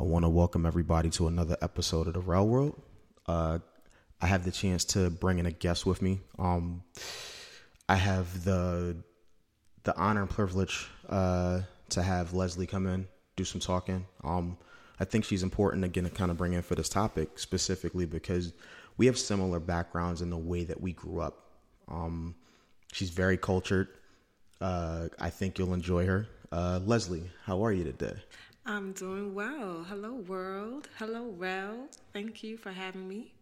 [0.00, 2.80] I want to welcome everybody to another episode of the Rail World.
[3.26, 3.58] Uh,
[4.18, 6.20] I have the chance to bring in a guest with me.
[6.38, 6.82] Um,
[7.86, 8.96] I have the
[9.82, 11.60] the honor and privilege uh,
[11.90, 14.06] to have Leslie come in, do some talking.
[14.24, 14.56] Um,
[14.98, 18.54] I think she's important again to kind of bring in for this topic specifically because
[18.96, 21.58] we have similar backgrounds in the way that we grew up.
[21.88, 22.36] Um,
[22.90, 23.88] she's very cultured.
[24.62, 26.26] Uh, I think you'll enjoy her.
[26.50, 28.14] Uh, Leslie, how are you today?
[28.70, 29.84] I'm doing well.
[29.88, 30.88] Hello, world.
[30.96, 31.88] Hello, Rel.
[32.12, 33.34] Thank you for having me.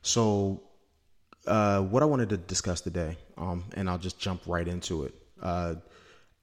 [0.00, 0.62] So,
[1.46, 5.14] uh, what I wanted to discuss today, um, and I'll just jump right into it.
[5.42, 5.74] Uh,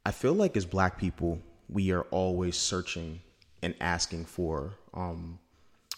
[0.06, 3.22] I feel like as Black people, we are always searching
[3.64, 5.40] and asking for um,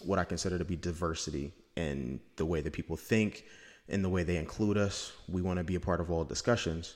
[0.00, 3.44] what I consider to be diversity in the way that people think,
[3.86, 5.12] in the way they include us.
[5.28, 6.94] We want to be a part of all discussions,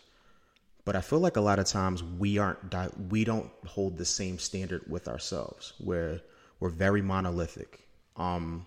[0.85, 4.05] but I feel like a lot of times we aren't di- we don't hold the
[4.05, 5.73] same standard with ourselves.
[5.79, 6.21] Where
[6.61, 7.87] we're very monolithic.
[8.17, 8.67] Um,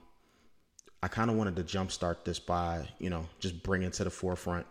[1.01, 4.65] I kind of wanted to jumpstart this by you know just bringing to the forefront.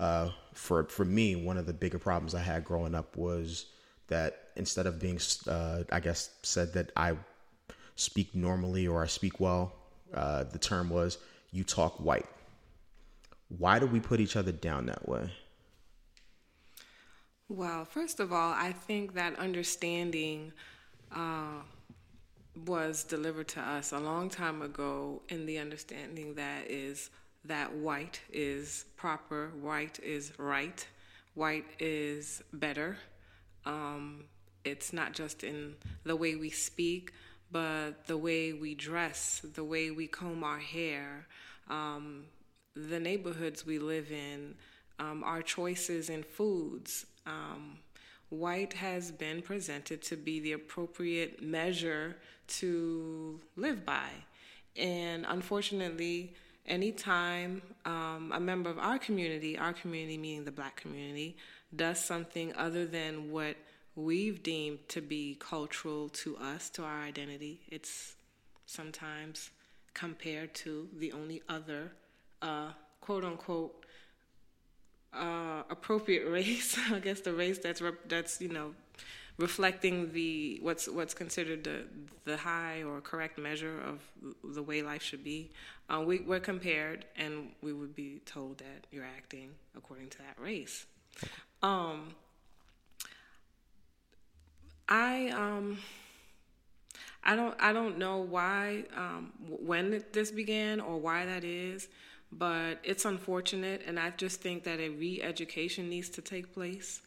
[0.00, 3.66] Uh, for for me, one of the bigger problems I had growing up was
[4.08, 7.16] that instead of being, uh, I guess, said that I
[7.94, 9.74] speak normally or I speak well,
[10.14, 11.18] uh, the term was
[11.52, 12.26] you talk white.
[13.56, 15.30] Why do we put each other down that way?
[17.50, 20.52] Well, first of all, I think that understanding
[21.10, 21.62] uh,
[22.66, 27.08] was delivered to us a long time ago in the understanding that is
[27.46, 30.86] that white is proper, white is right,
[31.32, 32.98] white is better.
[33.64, 34.24] Um,
[34.66, 37.14] it's not just in the way we speak,
[37.50, 41.26] but the way we dress, the way we comb our hair,
[41.70, 42.24] um,
[42.76, 44.54] the neighborhoods we live in,
[44.98, 47.06] um, our choices in foods.
[47.28, 47.78] Um,
[48.30, 54.08] white has been presented to be the appropriate measure to live by.
[54.76, 56.34] And unfortunately,
[56.66, 61.36] anytime um, a member of our community, our community meaning the black community,
[61.74, 63.56] does something other than what
[63.94, 67.60] we've deemed to be cultural to us, to our identity.
[67.68, 68.14] It's
[68.66, 69.50] sometimes
[69.92, 71.92] compared to the only other
[72.40, 73.77] uh, quote unquote
[75.12, 76.78] uh, appropriate race.
[76.90, 78.74] I guess the race that's rep- that's you know
[79.38, 81.84] reflecting the what's what's considered the
[82.24, 84.00] the high or correct measure of
[84.54, 85.50] the way life should be.
[85.90, 90.38] Uh, we, we're compared, and we would be told that you're acting according to that
[90.38, 90.84] race.
[91.62, 92.14] Um,
[94.88, 95.78] I um
[97.24, 101.88] I don't I don't know why um, when this began or why that is,
[102.30, 107.00] but it's unfortunate, and I just think that a re-education needs to take place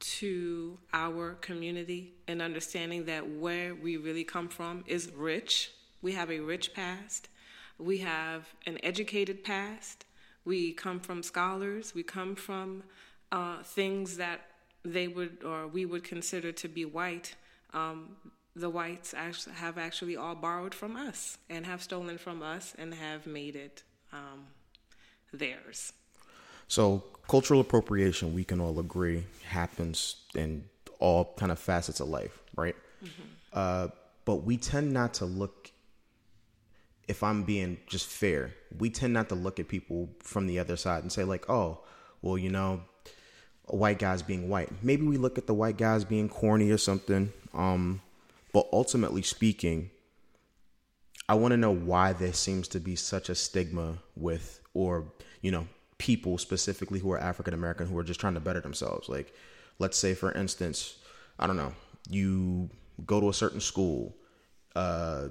[0.00, 5.72] to our community and understanding that where we really come from is rich.
[6.02, 7.28] We have a rich past.
[7.78, 10.04] We have an educated past.
[10.44, 11.94] We come from scholars.
[11.94, 12.84] We come from
[13.32, 14.42] uh, things that
[14.84, 17.34] they would or we would consider to be white,
[17.74, 18.16] um,
[18.54, 19.14] the whites
[19.54, 23.82] have actually all borrowed from us and have stolen from us and have made it
[24.12, 24.46] um,
[25.32, 25.92] theirs.
[26.68, 30.64] So cultural appropriation, we can all agree, happens in
[30.98, 32.76] all kind of facets of life, right?
[33.02, 33.22] Mm-hmm.
[33.52, 33.88] Uh,
[34.24, 35.70] but we tend not to look.
[37.06, 40.76] If I'm being just fair, we tend not to look at people from the other
[40.76, 41.80] side and say like, "Oh,
[42.20, 42.82] well, you know,
[43.66, 44.70] white guys being white.
[44.82, 47.32] Maybe we look at the white guys being corny or something.
[47.54, 48.00] Um,
[48.52, 49.90] but ultimately speaking,
[51.28, 55.12] I want to know why there seems to be such a stigma with, or,
[55.42, 55.66] you know,
[55.98, 59.08] people specifically who are African American who are just trying to better themselves.
[59.08, 59.34] Like,
[59.78, 60.96] let's say, for instance,
[61.38, 61.72] I don't know,
[62.08, 62.70] you
[63.04, 64.16] go to a certain school,
[64.74, 65.28] uh,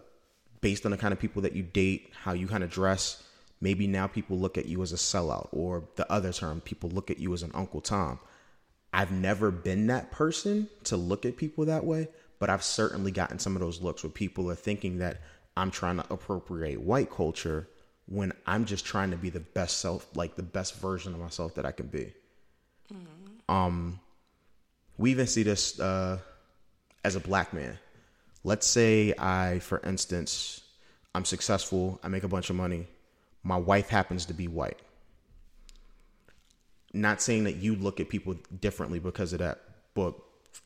[0.61, 3.23] based on the kind of people that you date, how you kind of dress,
[3.59, 7.09] maybe now people look at you as a sellout, or the other term, people look
[7.09, 8.19] at you as an Uncle Tom.
[8.93, 12.07] I've never been that person to look at people that way,
[12.39, 15.21] but I've certainly gotten some of those looks where people are thinking that
[15.57, 17.67] I'm trying to appropriate white culture
[18.07, 21.55] when I'm just trying to be the best self, like the best version of myself
[21.55, 22.13] that I can be.
[22.93, 23.53] Mm-hmm.
[23.53, 23.99] Um,
[24.97, 26.19] we even see this uh,
[27.03, 27.77] as a black man.
[28.43, 30.61] Let's say I, for instance,
[31.13, 32.87] I'm successful, I make a bunch of money,
[33.43, 34.79] my wife happens to be white
[36.93, 39.61] not saying that you look at people differently because of that,
[39.93, 40.15] but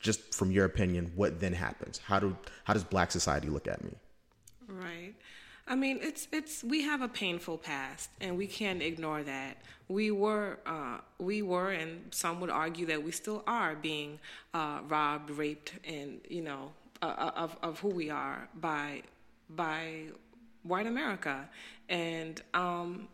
[0.00, 1.98] just from your opinion, what then happens?
[1.98, 3.92] How do how does black society look at me?
[4.68, 5.14] Right.
[5.66, 9.58] I mean, it's it's we have a painful past, and we can't ignore that.
[9.88, 14.18] We were uh, we were, and some would argue that we still are being
[14.54, 19.02] uh, robbed, raped, and you know uh, of of who we are by
[19.50, 20.06] by
[20.64, 21.48] white America,
[21.88, 23.08] and um,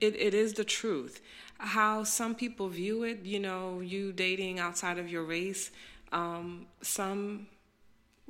[0.00, 1.20] it, it is the truth.
[1.58, 5.70] How some people view it, you know, you dating outside of your race,
[6.12, 7.48] um, some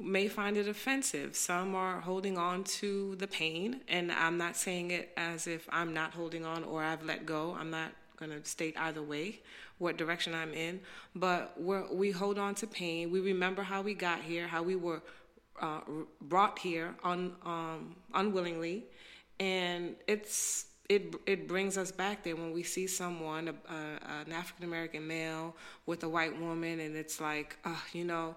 [0.01, 1.37] may find it offensive.
[1.37, 5.95] Some are holding on to the pain, and I'm not saying it as if I'm
[5.95, 7.57] not holding on or I've let go.
[7.59, 9.41] I'm not going to state either way
[9.79, 10.81] what direction I'm in,
[11.15, 13.11] but we hold on to pain.
[13.11, 15.03] We remember how we got here, how we were
[15.61, 15.81] uh,
[16.21, 18.85] brought here un, um, unwillingly,
[19.39, 25.07] and it's it it brings us back there when we see someone, an African American
[25.07, 25.57] male
[25.87, 28.35] with a white woman, and it's like, uh, you know,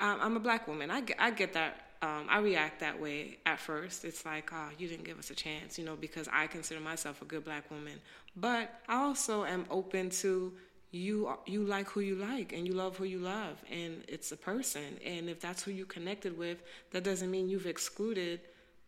[0.00, 0.90] I'm a black woman.
[0.90, 1.86] I get, I get that.
[2.02, 4.04] Um, I react that way at first.
[4.06, 7.20] It's like, oh, you didn't give us a chance, you know, because I consider myself
[7.20, 8.00] a good black woman.
[8.36, 10.52] But I also am open to
[10.92, 11.30] you.
[11.46, 14.98] You like who you like, and you love who you love, and it's a person.
[15.04, 16.62] And if that's who you connected with,
[16.92, 18.40] that doesn't mean you've excluded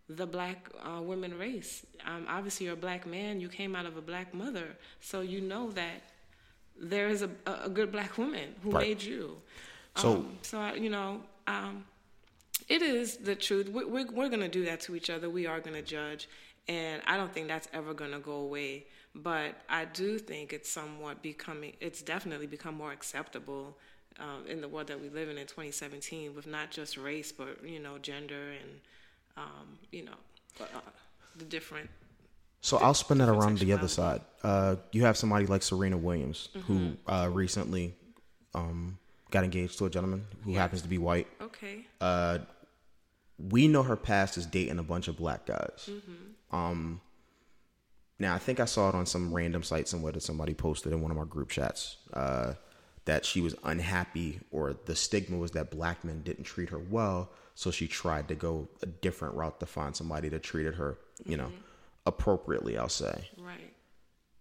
[0.08, 1.84] the black uh, women race.
[2.06, 3.40] Um, obviously, you're a black man.
[3.40, 6.02] You came out of a black mother, so you know that
[6.80, 8.88] there is a, a good black woman who right.
[8.88, 9.36] made you.
[9.96, 11.84] So, um, so I, you know, um,
[12.68, 13.68] it is the truth.
[13.68, 15.28] We, we're we're going to do that to each other.
[15.28, 16.28] We are going to judge,
[16.68, 18.86] and I don't think that's ever going to go away.
[19.14, 21.74] But I do think it's somewhat becoming.
[21.80, 23.76] It's definitely become more acceptable
[24.18, 27.62] um, in the world that we live in in 2017, with not just race, but
[27.64, 28.80] you know, gender and
[29.36, 30.12] um, you know,
[30.60, 30.80] uh,
[31.36, 31.90] the different.
[32.60, 34.20] So I'll spin that around the other side.
[34.42, 36.60] Uh, you have somebody like Serena Williams, mm-hmm.
[36.60, 37.94] who uh, recently
[38.54, 38.98] um,
[39.32, 41.26] got engaged to a gentleman who happens to be white.
[41.40, 41.86] Okay.
[42.00, 42.38] Uh,
[43.50, 45.90] we know her past is dating a bunch of black guys.
[45.90, 46.56] Mm-hmm.
[46.56, 47.00] Um,
[48.20, 51.00] now I think I saw it on some random site somewhere that somebody posted in
[51.00, 52.54] one of our group chats uh,
[53.06, 57.30] that she was unhappy or the stigma was that black men didn't treat her well
[57.54, 61.36] so she tried to go a different route to find somebody that treated her, you
[61.36, 61.56] know, mm-hmm.
[62.06, 63.28] appropriately, I'll say.
[63.38, 63.71] Right.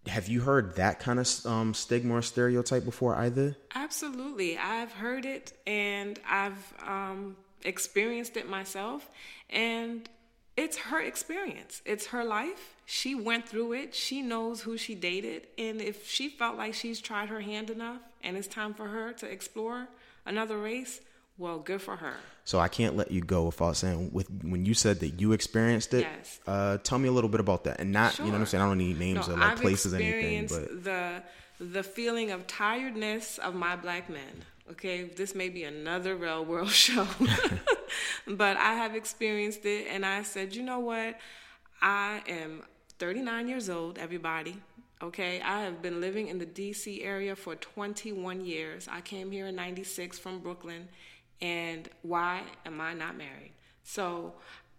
[0.06, 3.56] Have you heard that kind of um, stigma or stereotype before either?
[3.74, 4.58] Absolutely.
[4.58, 9.08] I've heard it and I've um, experienced it myself.
[9.48, 10.08] And
[10.56, 12.74] it's her experience, it's her life.
[12.84, 13.94] She went through it.
[13.94, 15.46] She knows who she dated.
[15.56, 19.12] And if she felt like she's tried her hand enough and it's time for her
[19.14, 19.88] to explore
[20.26, 21.00] another race,
[21.38, 22.14] well, good for her.
[22.44, 25.94] So I can't let you go without saying with when you said that you experienced
[25.94, 26.00] it.
[26.00, 26.40] Yes.
[26.46, 28.26] Uh, tell me a little bit about that, and not sure.
[28.26, 28.62] you know what I'm saying.
[28.62, 31.22] I don't need names no, or like I've places or anything, but the
[31.60, 34.44] the feeling of tiredness of my black men.
[34.70, 37.06] Okay, this may be another real world show,
[38.26, 41.18] but I have experienced it, and I said, you know what?
[41.80, 42.62] I am
[42.98, 43.98] 39 years old.
[43.98, 44.56] Everybody,
[45.02, 48.86] Okay, I have been living in the DC area for 21 years.
[48.88, 50.88] I came here in 96 from Brooklyn
[51.42, 53.52] and why am I not married?
[53.82, 54.32] So,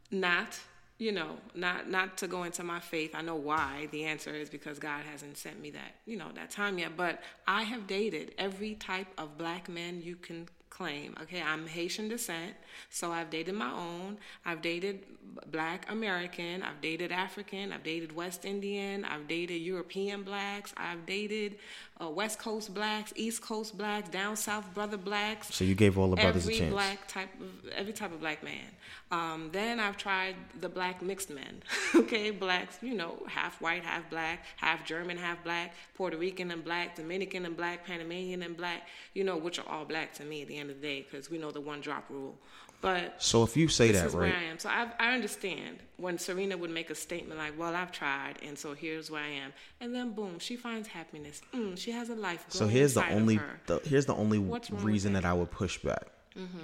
[0.09, 0.59] not
[0.99, 3.13] you know, not not to go into my faith.
[3.13, 3.89] I know why.
[3.91, 6.95] The answer is because God hasn't sent me that you know that time yet.
[6.95, 11.15] But I have dated every type of black man you can claim.
[11.21, 12.53] Okay, I'm Haitian descent,
[12.89, 14.17] so I've dated my own.
[14.45, 15.05] I've dated
[15.51, 21.57] black American, I've dated African, I've dated West Indian, I've dated European blacks, I've dated
[22.01, 25.53] uh, West Coast blacks, East Coast blacks, down south brother blacks.
[25.53, 26.73] So you gave all the brothers every a chance.
[26.73, 28.65] black type of every type of black man.
[29.11, 31.61] Um, then I've tried the black mixed men.
[31.95, 36.63] okay, blacks, you know, half white, half black, half German, half black, Puerto Rican and
[36.63, 38.87] black, Dominican and black, Panamanian and black.
[39.13, 41.29] You know, which are all black to me at the end of the day because
[41.29, 42.35] we know the one drop rule.
[42.83, 44.13] But so if you say that, right?
[44.13, 44.59] Where I am.
[44.59, 48.59] So I, I understand when Serena would make a statement like, "Well, I've tried, and
[48.59, 51.41] so here's where I am," and then boom, she finds happiness.
[51.55, 52.45] Mm, she has a life.
[52.49, 54.39] So here's the only the, here's the only
[54.71, 55.23] reason that?
[55.23, 55.29] that?
[55.29, 56.07] I would push back.
[56.37, 56.59] Mm-hmm.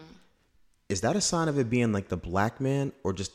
[0.88, 3.31] Is that a sign of it being like the black man, or just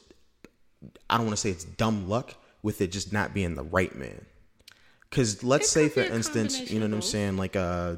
[1.09, 3.95] I don't want to say it's dumb luck with it just not being the right
[3.95, 4.25] man?
[5.09, 7.97] Because let's say, for instance, you know what I'm saying, like uh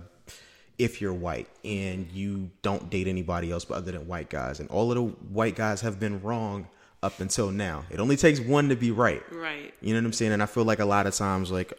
[0.78, 4.68] if you're white and you don't date anybody else but other than white guys and
[4.68, 5.02] all of the
[5.32, 6.68] white guys have been wrong
[7.02, 10.12] up until now it only takes one to be right right you know what i'm
[10.12, 11.72] saying and i feel like a lot of times like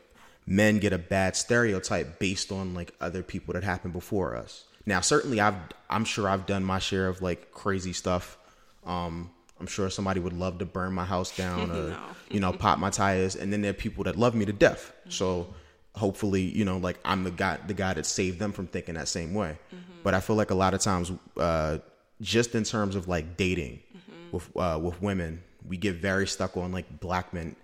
[0.47, 5.01] men get a bad stereotype based on like other people that happened before us now
[5.01, 5.55] certainly i've
[5.89, 8.37] i'm sure i've done my share of like crazy stuff
[8.85, 11.99] um i'm sure somebody would love to burn my house down or no.
[12.31, 14.93] you know pop my tires and then there are people that love me to death
[15.01, 15.11] mm-hmm.
[15.11, 15.53] so
[15.93, 19.07] hopefully you know like i'm the guy the guy that saved them from thinking that
[19.07, 19.91] same way mm-hmm.
[20.03, 21.77] but i feel like a lot of times uh,
[22.21, 24.31] just in terms of like dating mm-hmm.
[24.31, 27.55] with uh, with women we get very stuck on like black men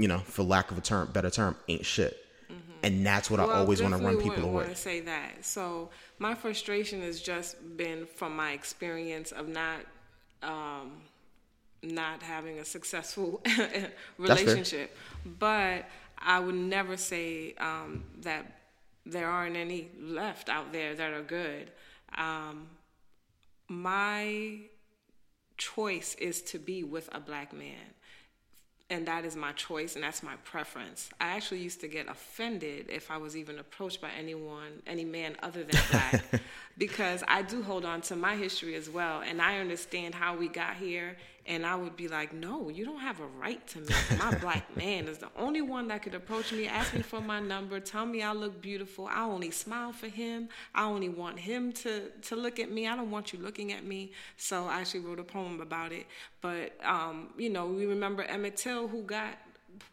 [0.00, 2.16] you know for lack of a term better term ain't shit
[2.50, 2.58] mm-hmm.
[2.82, 4.64] and that's what I always want to run people away.
[4.64, 5.44] wanna say that.
[5.44, 9.80] So my frustration has just been from my experience of not,
[10.42, 11.02] um,
[11.82, 13.42] not having a successful
[14.18, 14.96] relationship.
[15.38, 15.86] But
[16.18, 18.60] I would never say um, that
[19.06, 21.70] there aren't any left out there that are good.
[22.16, 22.68] Um,
[23.68, 24.58] my
[25.56, 27.94] choice is to be with a black man
[28.90, 31.10] and that is my choice and that's my preference.
[31.20, 35.36] I actually used to get offended if I was even approached by anyone, any man
[35.42, 36.24] other than black,
[36.78, 40.48] because I do hold on to my history as well, and I understand how we
[40.48, 41.16] got here.
[41.46, 43.94] And I would be like, no, you don't have a right to me.
[44.18, 47.40] My black man is the only one that could approach me, ask me for my
[47.40, 49.06] number, tell me I look beautiful.
[49.06, 50.48] I only smile for him.
[50.74, 52.86] I only want him to, to look at me.
[52.86, 54.12] I don't want you looking at me.
[54.36, 56.06] So I actually wrote a poem about it.
[56.40, 59.36] But, um, you know, we remember Emmett Till who got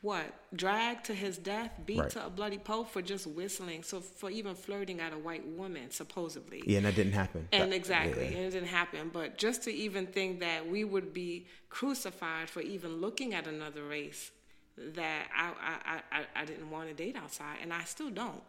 [0.02, 2.10] what dragged to his death, beat Right.
[2.12, 3.84] to a bloody pulp for just whistling.
[3.84, 6.62] So for even flirting at a white woman, supposedly.
[6.66, 7.48] Yeah, and that didn't happen.
[7.52, 8.38] And That- exactly, yeah.
[8.38, 9.10] and it didn't happen.
[9.12, 13.84] But just to even think that we would be crucified for even looking at another
[13.84, 14.32] race
[14.78, 18.44] that I I, I, I didn't want to date outside, and I still don't.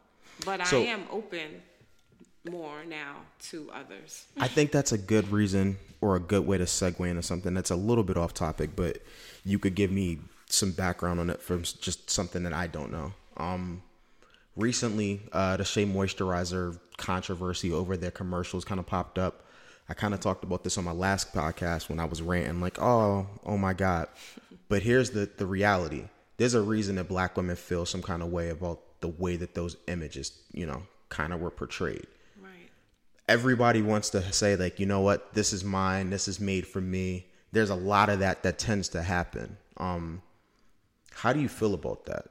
[0.44, 1.62] But So- I am open
[2.50, 3.16] more now
[3.50, 4.26] to others.
[4.38, 7.70] I think that's a good reason or a good way to segue into something that's
[7.70, 8.98] a little bit off topic, but
[9.44, 10.18] you could give me
[10.48, 13.12] some background on it from just something that I don't know.
[13.36, 13.82] Um,
[14.56, 19.44] recently, uh, the Shea Moisturizer controversy over their commercials kind of popped up.
[19.88, 22.80] I kind of talked about this on my last podcast when I was ranting, like,
[22.80, 24.08] oh, oh my God.
[24.68, 26.04] But here's the, the reality
[26.36, 29.54] there's a reason that black women feel some kind of way about the way that
[29.54, 32.06] those images, you know, kind of were portrayed
[32.40, 32.70] Right.
[33.28, 36.80] everybody wants to say like you know what this is mine this is made for
[36.82, 40.20] me there's a lot of that that tends to happen um
[41.22, 42.24] how do you feel about that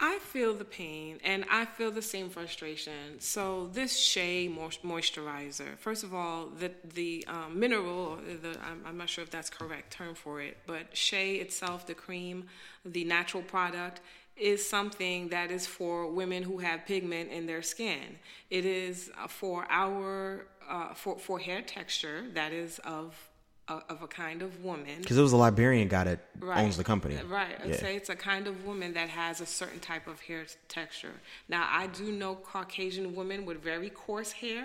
[0.00, 3.18] I feel the pain and I feel the same frustration.
[3.18, 9.08] So this Shea moisturizer, first of all, the the um, mineral, the I'm, I'm not
[9.08, 12.46] sure if that's correct term for it, but Shea itself, the cream,
[12.84, 14.00] the natural product,
[14.36, 18.20] is something that is for women who have pigment in their skin.
[18.50, 23.27] It is uh, for our uh, for for hair texture that is of
[23.68, 26.84] uh, of a kind of woman because it was a liberian guy that owns the
[26.84, 27.56] company Right.
[27.66, 27.76] Yeah.
[27.76, 31.12] say it's a kind of woman that has a certain type of hair texture.
[31.48, 34.64] Now, I do know Caucasian women with very coarse hair,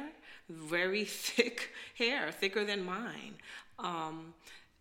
[0.49, 3.35] very thick hair, thicker than mine.
[3.79, 4.33] Um,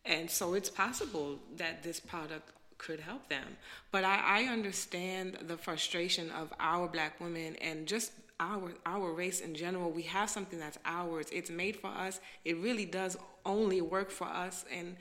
[0.05, 3.57] and so it's possible that this product could help them.
[3.91, 9.41] But I, I understand the frustration of our black women and just our our race
[9.41, 9.91] in general.
[9.91, 11.27] We have something that's ours.
[11.31, 12.21] It's made for us.
[12.45, 14.65] It really does only work for us.
[14.73, 14.97] And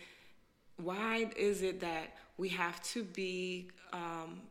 [0.78, 4.42] why is it that we have to be um,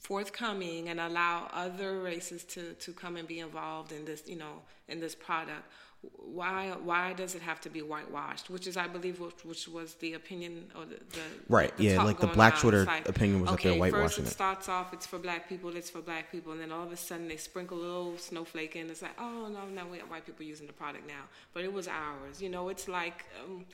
[0.00, 4.62] forthcoming and allow other races to, to come and be involved in this, you know,
[4.88, 5.70] in this product?
[6.16, 8.50] Why why does it have to be whitewashed?
[8.50, 12.02] Which is, I believe, which, which was the opinion or the, the Right, the yeah,
[12.02, 12.58] like the Black.
[12.58, 14.30] Twitter like, opinion was that they're okay, whitewashing first it it.
[14.30, 16.96] starts off, it's for black people, it's for black people, and then all of a
[16.96, 18.90] sudden they sprinkle a little snowflake in.
[18.90, 21.72] It's like, oh no, no, we have white people using the product now, but it
[21.72, 22.40] was ours.
[22.40, 23.24] You know, it's like.
[23.44, 23.64] Um,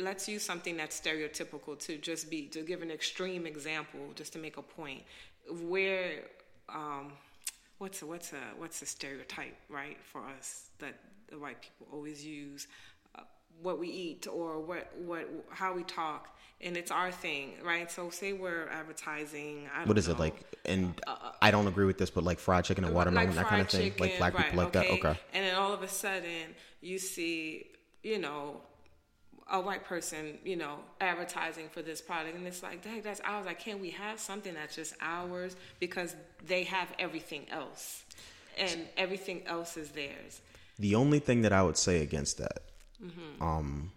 [0.00, 4.40] let's use something that's stereotypical to just be to give an extreme example just to
[4.40, 5.00] make a point
[5.68, 6.22] where
[6.68, 7.12] um,
[7.78, 10.94] what's a, what's a what's a stereotype right for us that
[11.34, 12.68] the white people always use
[13.16, 13.22] uh,
[13.60, 17.90] what we eat or what what how we talk and it's our thing right?
[17.90, 20.98] So say we're advertising I don't what is it like and
[21.42, 23.92] i don't agree with this but like fried chicken and watermelon that kind of thing
[23.98, 24.86] like chicken, black people right, like that?
[24.86, 25.18] okay.
[25.34, 27.66] And then all of a sudden, you see,
[28.02, 28.60] you know,
[29.50, 33.46] a white person, you know, advertising for this product, and it's like, dang, that's ours.
[33.46, 38.04] Like, can't we have something that's just ours because they have everything else,
[38.56, 40.40] and everything else is theirs.
[40.78, 42.60] The only thing that I would say against that,
[43.04, 43.42] Mm-hmm.
[43.42, 43.92] um,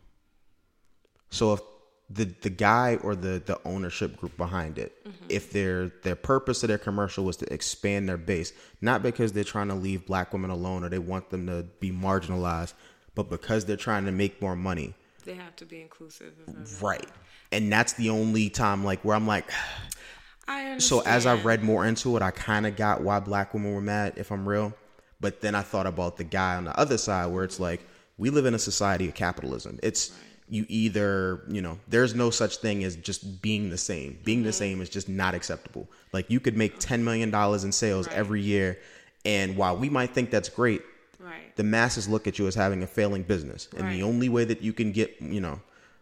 [1.29, 1.61] so if
[2.09, 5.25] the the guy or the the ownership group behind it, Mm-hmm.
[5.29, 9.43] if their their purpose of their commercial was to expand their base, not because they're
[9.43, 12.73] trying to leave black women alone or they want them to be marginalized,
[13.15, 14.93] but because they're trying to make more money,
[15.25, 16.33] They have to be inclusive.
[16.47, 17.05] of right?
[17.51, 19.49] And that's the only time like where I'm like,
[20.49, 20.83] I understand.
[20.83, 23.81] so as I read more into it, I kind of got why black women were
[23.81, 24.73] mad, if I'm real.
[25.19, 27.81] But then I thought about the guy on the other side where it's like,
[28.17, 29.79] we live in a society of capitalism.
[29.83, 30.11] It's
[30.49, 34.17] you either, you know, there's no such thing as just being the same.
[34.23, 35.89] Being the same is just not acceptable.
[36.13, 38.79] Like you could make $10 million in sales every year.
[39.25, 40.83] And while we might think that's great,
[41.19, 41.53] right.
[41.57, 43.67] the masses look at you as having a failing business.
[43.75, 43.93] And Right.
[43.93, 45.59] the only way that you can get, you know,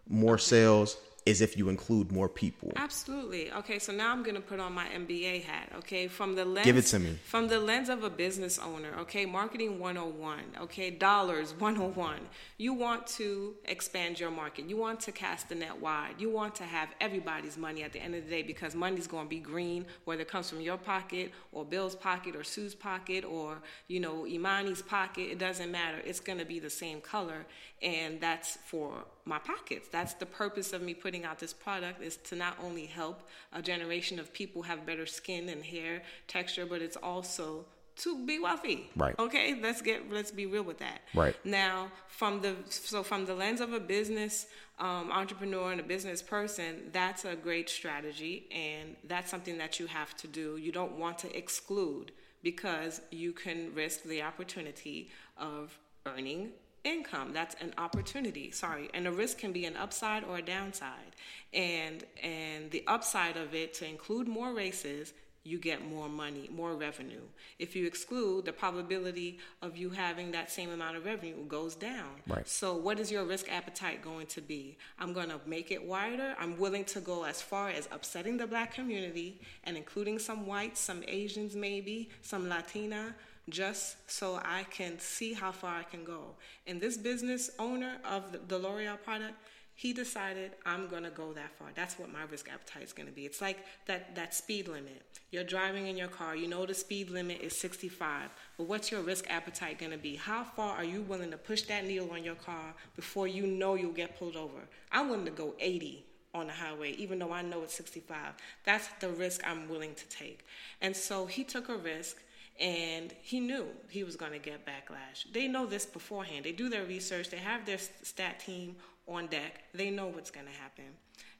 [0.07, 2.71] more sales is if you include more people.
[2.75, 3.51] Absolutely.
[3.51, 5.71] Okay, so now I'm going to put on my MBA hat.
[5.77, 7.17] Okay, from the lens Give it to me.
[7.25, 8.93] From the lens of a business owner.
[8.99, 10.39] Okay, marketing 101.
[10.61, 12.19] Okay, dollars 101.
[12.59, 14.69] You want to expand your market.
[14.69, 16.15] You want to cast the net wide.
[16.19, 19.25] You want to have everybody's money at the end of the day because money's going
[19.25, 23.25] to be green, whether it comes from your pocket or Bill's pocket or Sue's pocket
[23.25, 25.31] or you know Imani's pocket.
[25.31, 25.97] It doesn't matter.
[26.05, 27.47] It's going to be the same color,
[27.81, 29.87] and that's for my pockets.
[29.91, 33.61] That's the purpose of me putting out this product is to not only help a
[33.61, 37.65] generation of people have better skin and hair texture, but it's also
[37.97, 38.89] to be wealthy.
[38.95, 39.17] Right.
[39.17, 39.57] Okay.
[39.61, 41.01] Let's get let's be real with that.
[41.13, 41.35] Right.
[41.45, 44.47] Now, from the so from the lens of a business
[44.79, 49.87] um, entrepreneur and a business person, that's a great strategy, and that's something that you
[49.87, 50.57] have to do.
[50.57, 52.11] You don't want to exclude
[52.43, 56.51] because you can risk the opportunity of earning
[56.85, 61.15] income that's an opportunity sorry and a risk can be an upside or a downside.
[61.53, 65.13] And and the upside of it to include more races
[65.43, 67.21] you get more money more revenue.
[67.59, 72.09] If you exclude the probability of you having that same amount of revenue goes down.
[72.27, 72.47] Right.
[72.47, 74.77] so what is your risk appetite going to be?
[74.99, 76.35] I'm going to make it wider.
[76.39, 80.79] I'm willing to go as far as upsetting the black community and including some whites
[80.79, 83.15] some asians maybe some latina
[83.49, 86.35] just so I can see how far I can go.
[86.65, 89.35] And this business owner of the, L'Oreal product,
[89.75, 91.67] he decided I'm gonna go that far.
[91.75, 93.25] That's what my risk appetite is gonna be.
[93.25, 95.03] It's like that that speed limit.
[95.31, 99.01] You're driving in your car, you know the speed limit is 65, but what's your
[99.01, 100.15] risk appetite gonna be?
[100.15, 103.75] How far are you willing to push that needle on your car before you know
[103.75, 104.61] you'll get pulled over?
[104.93, 108.33] I'm willing to go 80 on the highway, even though I know it's 65.
[108.63, 110.45] That's the risk I'm willing to take.
[110.81, 112.17] And so he took a risk
[112.59, 115.31] and he knew he was going to get backlash.
[115.31, 116.45] They know this beforehand.
[116.45, 118.75] They do their research, they have their stat team
[119.07, 120.85] on deck, they know what's going to happen.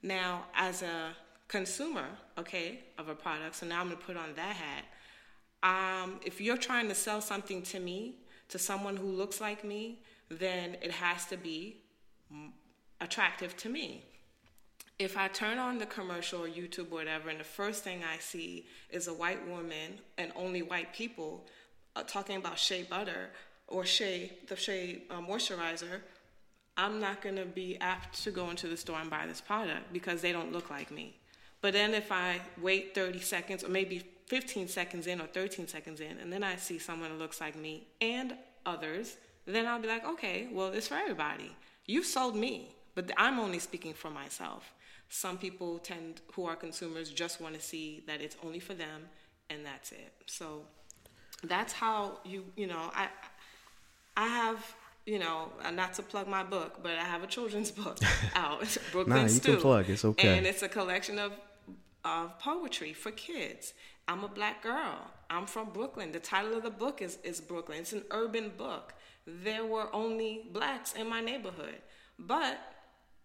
[0.03, 1.15] Now, as a
[1.47, 2.05] consumer,
[2.37, 4.85] okay, of a product, so now I'm going to put on that hat.
[5.63, 8.15] Um, if you're trying to sell something to me,
[8.49, 11.77] to someone who looks like me, then it has to be
[13.01, 14.03] attractive to me
[14.97, 18.17] if I turn on the commercial or YouTube or whatever, and the first thing I
[18.19, 21.45] see is a white woman and only white people
[21.95, 23.29] uh, talking about shea butter
[23.67, 25.99] or shea, the shea uh, moisturizer,
[26.77, 29.91] I'm not going to be apt to go into the store and buy this product
[29.91, 31.15] because they don't look like me.
[31.61, 35.99] But then if I wait 30 seconds or maybe 15 seconds in or 13 seconds
[35.99, 39.87] in, and then I see someone that looks like me and others, then I'll be
[39.87, 41.55] like, okay, well, it's for everybody.
[41.85, 44.73] You sold me, but I'm only speaking for myself.
[45.09, 49.03] Some people tend, who are consumers, just want to see that it's only for them,
[49.49, 50.13] and that's it.
[50.25, 50.63] So
[51.43, 53.07] that's how you, you know, I,
[54.17, 57.71] I have, you know, uh, not to plug my book, but I have a children's
[57.71, 57.97] book
[58.35, 59.89] out, Brooklyn Nah, you Stew, can plug.
[59.89, 60.37] It's okay.
[60.37, 61.31] and it's a collection of
[62.05, 63.73] of poetry for kids.
[64.07, 65.11] I'm a black girl.
[65.29, 66.11] I'm from Brooklyn.
[66.11, 67.79] The title of the book is, is Brooklyn.
[67.79, 68.93] It's an urban book.
[69.25, 71.81] There were only blacks in my neighborhood.
[72.19, 72.59] But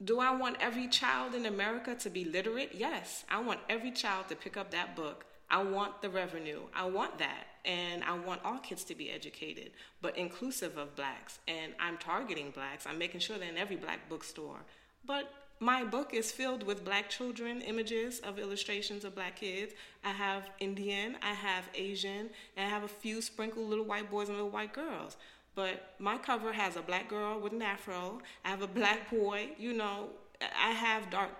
[0.02, 2.70] do I want every child in America to be literate?
[2.74, 3.24] Yes.
[3.28, 5.26] I want every child to pick up that book.
[5.50, 6.60] I want the revenue.
[6.74, 7.46] I want that.
[7.64, 11.40] And I want all kids to be educated, but inclusive of blacks.
[11.46, 12.86] And I'm targeting blacks.
[12.86, 14.60] I'm making sure they're in every black bookstore.
[15.04, 19.74] But my book is filled with black children images of illustrations of black kids.
[20.02, 24.28] I have Indian, I have Asian, and I have a few sprinkled little white boys
[24.28, 25.18] and little white girls.
[25.54, 28.20] But my cover has a black girl with an afro.
[28.44, 29.50] I have a black boy.
[29.58, 30.08] You know,
[30.40, 31.30] I have dark,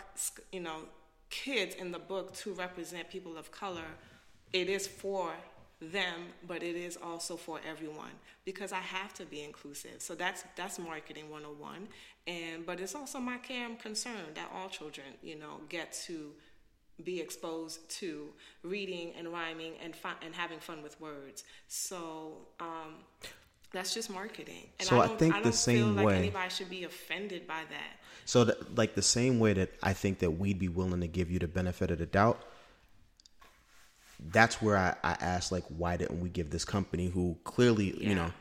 [0.51, 0.81] you know,
[1.29, 3.87] kids in the book to represent people of color.
[4.53, 5.33] It is for
[5.81, 8.11] them, but it is also for everyone
[8.45, 9.99] because I have to be inclusive.
[10.01, 11.87] So that's that's marketing 101.
[12.27, 16.31] And but it's also my care and concern that all children, you know, get to
[17.03, 18.27] be exposed to
[18.63, 21.43] reading and rhyming and fun, and having fun with words.
[21.67, 22.95] So um,
[23.73, 24.67] that's just marketing.
[24.79, 27.47] And So I don't, think I the same feel like way- anybody should be offended
[27.47, 27.97] by that.
[28.25, 31.31] So, that, like the same way that I think that we'd be willing to give
[31.31, 32.41] you the benefit of the doubt,
[34.19, 38.13] that's where I, I asked, like, why didn't we give this company who clearly, you
[38.13, 38.31] know,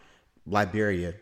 [0.46, 1.14] Liberia,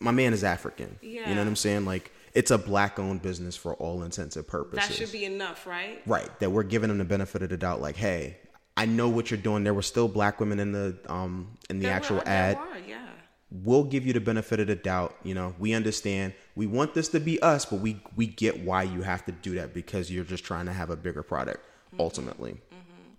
[0.00, 0.98] my man is African.
[1.02, 1.28] yeah.
[1.28, 1.84] You know what I'm saying?
[1.84, 4.88] Like, it's a black owned business for all intents and purposes.
[4.88, 6.00] That should be enough, right?
[6.06, 6.28] right.
[6.40, 8.38] That we're giving them the benefit of the doubt, like, hey,
[8.76, 9.64] I know what you're doing.
[9.64, 12.78] There were still black women in the um in the There actual were- ad were,
[12.86, 13.05] yeah.
[13.50, 15.14] We'll give you the benefit of the doubt.
[15.22, 16.34] You know, we understand.
[16.54, 19.54] We want this to be us, but we we get why you have to do
[19.56, 21.64] that because you're just trying to have a bigger product
[21.98, 22.56] ultimately.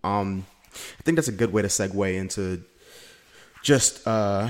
[0.04, 2.64] Um, I think that's a good way to segue into
[3.64, 4.50] just uh,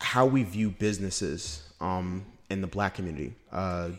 [0.00, 3.34] how we view businesses um, in the black community.
[3.50, 3.90] Uh,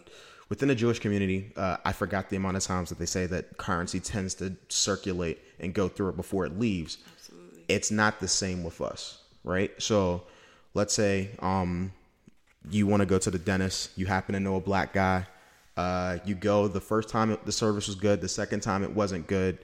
[0.49, 3.57] within the Jewish community, uh, I forgot the amount of times that they say that
[3.57, 6.97] currency tends to circulate and go through it before it leaves.
[7.15, 7.63] Absolutely.
[7.67, 9.71] It's not the same with us, right?
[9.81, 10.23] So
[10.73, 11.91] let's say um,
[12.69, 15.25] you want to go to the dentist, you happen to know a black guy.
[15.77, 19.25] Uh, you go the first time the service was good, the second time it wasn't
[19.27, 19.59] good.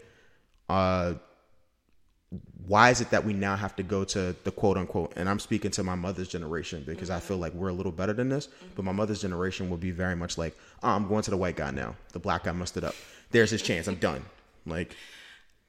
[0.70, 1.16] Uh,
[2.68, 5.40] why is it that we now have to go to the quote unquote and i'm
[5.40, 7.18] speaking to my mother's generation because mm-hmm.
[7.18, 8.68] i feel like we're a little better than this mm-hmm.
[8.76, 11.56] but my mother's generation will be very much like oh, i'm going to the white
[11.56, 12.96] guy now the black guy messed it up
[13.32, 14.24] there's his chance i'm done
[14.66, 14.96] like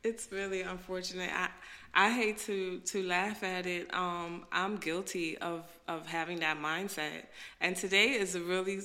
[0.03, 1.49] it's really unfortunate i
[1.97, 7.25] i hate to to laugh at it um i'm guilty of of having that mindset
[7.61, 8.81] and today is a really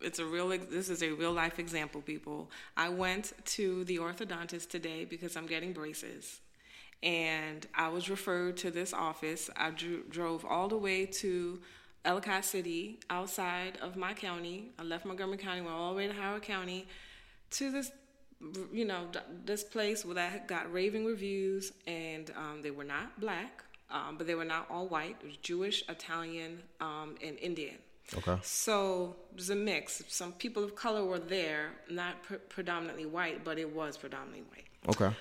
[0.00, 4.68] it's a real this is a real life example people i went to the orthodontist
[4.68, 6.40] today because i'm getting braces
[7.04, 9.50] and I was referred to this office.
[9.56, 11.60] I drew, drove all the way to
[12.04, 14.70] Ellicott City, outside of my county.
[14.78, 16.86] I left Montgomery County, went all the way to Howard County,
[17.50, 17.92] to this,
[18.72, 19.08] you know,
[19.44, 24.26] this place where I got raving reviews, and um, they were not black, um, but
[24.26, 25.16] they were not all white.
[25.22, 27.76] It was Jewish, Italian, um, and Indian.
[28.16, 28.36] Okay.
[28.42, 30.02] So it was a mix.
[30.08, 34.66] Some people of color were there, not pre- predominantly white, but it was predominantly white.
[34.88, 35.14] Okay.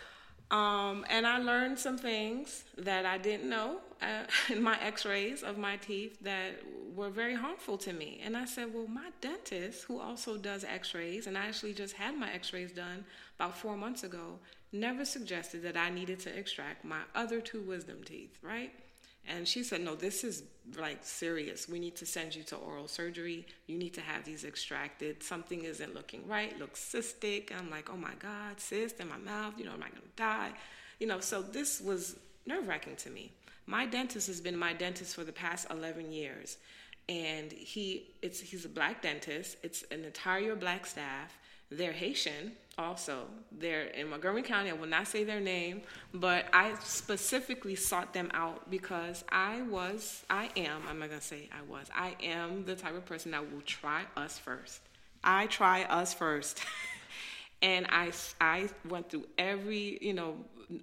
[0.54, 5.42] Um, and I learned some things that I didn't know uh, in my x rays
[5.42, 6.62] of my teeth that
[6.96, 8.22] were very harmful to me.
[8.24, 11.96] And I said, Well, my dentist, who also does x rays, and I actually just
[11.96, 13.04] had my x rays done
[13.40, 14.38] about four months ago,
[14.72, 18.72] never suggested that I needed to extract my other two wisdom teeth, right?
[19.28, 20.44] And she said, No, this is
[20.78, 21.68] like serious.
[21.70, 23.46] We need to send you to oral surgery.
[23.68, 25.24] You need to have these extracted.
[25.24, 27.52] Something isn't looking right, looks cystic.
[27.58, 29.54] I'm like, Oh my God, cyst in my mouth.
[29.58, 30.52] You know, am I going to die?
[31.00, 33.32] You know, so this was nerve wracking to me.
[33.66, 36.58] My dentist has been my dentist for the past 11 years.
[37.10, 39.58] And he, it's, he's a black dentist.
[39.64, 41.38] It's an entire black staff.
[41.70, 43.26] They're Haitian also.
[43.52, 44.70] They're in Montgomery County.
[44.70, 45.82] I will not say their name,
[46.14, 51.50] but I specifically sought them out because I was, I am, I'm not to say
[51.52, 54.82] I was, I am the type of person that will try us first.
[55.24, 56.60] I try us first.
[57.62, 60.36] and I, I went through every, you know,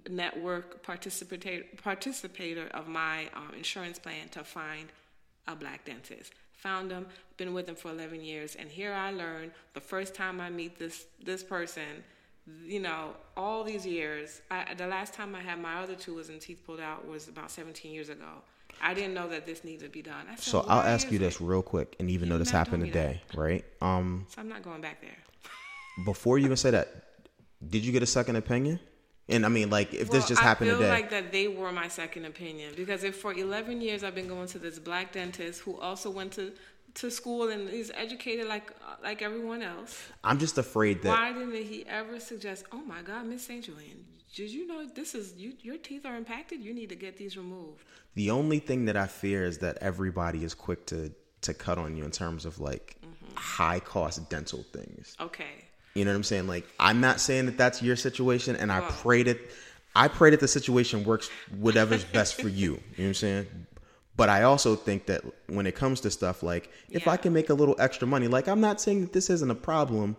[0.09, 4.87] network participator, participator of my um, insurance plan to find
[5.47, 7.07] a black dentist found him,
[7.41, 10.77] been with him for 11 years, and here I learned the first time I meet
[10.77, 12.03] this this person,
[12.63, 14.41] you know, all these years.
[14.51, 17.49] I, the last time I had my other two wisdom teeth pulled out was about
[17.49, 18.31] 17 years ago.
[18.79, 20.25] I didn't know that this needed to be done.
[20.35, 21.21] Said, so I'll ask you it?
[21.21, 23.37] this real quick, and even though this happened today, that.
[23.37, 23.65] right?
[23.81, 25.17] Um, so I'm not going back there.
[26.05, 26.87] before you even say that,
[27.67, 28.79] did you get a second opinion?
[29.31, 31.47] And I mean, like, if well, this just happened today, I feel like that they
[31.47, 35.13] were my second opinion because if for 11 years I've been going to this black
[35.13, 36.51] dentist who also went to
[36.95, 38.71] to school and is educated like
[39.03, 40.01] like everyone else.
[40.23, 41.09] I'm just afraid that.
[41.09, 42.65] Why didn't he ever suggest?
[42.71, 45.53] Oh my God, Miss Saint-Julien, did you know this is you?
[45.61, 46.61] Your teeth are impacted.
[46.61, 47.83] You need to get these removed.
[48.15, 51.95] The only thing that I fear is that everybody is quick to to cut on
[51.97, 53.35] you in terms of like mm-hmm.
[53.35, 55.15] high cost dental things.
[55.19, 55.65] Okay.
[55.93, 56.47] You know what I'm saying?
[56.47, 59.37] Like, I'm not saying that that's your situation, and I pray that
[59.93, 62.71] I pray that the situation works whatever's best for you.
[62.71, 63.47] You know what I'm saying?
[64.17, 67.11] But I also think that when it comes to stuff like if yeah.
[67.11, 69.55] I can make a little extra money, like I'm not saying that this isn't a
[69.55, 70.17] problem.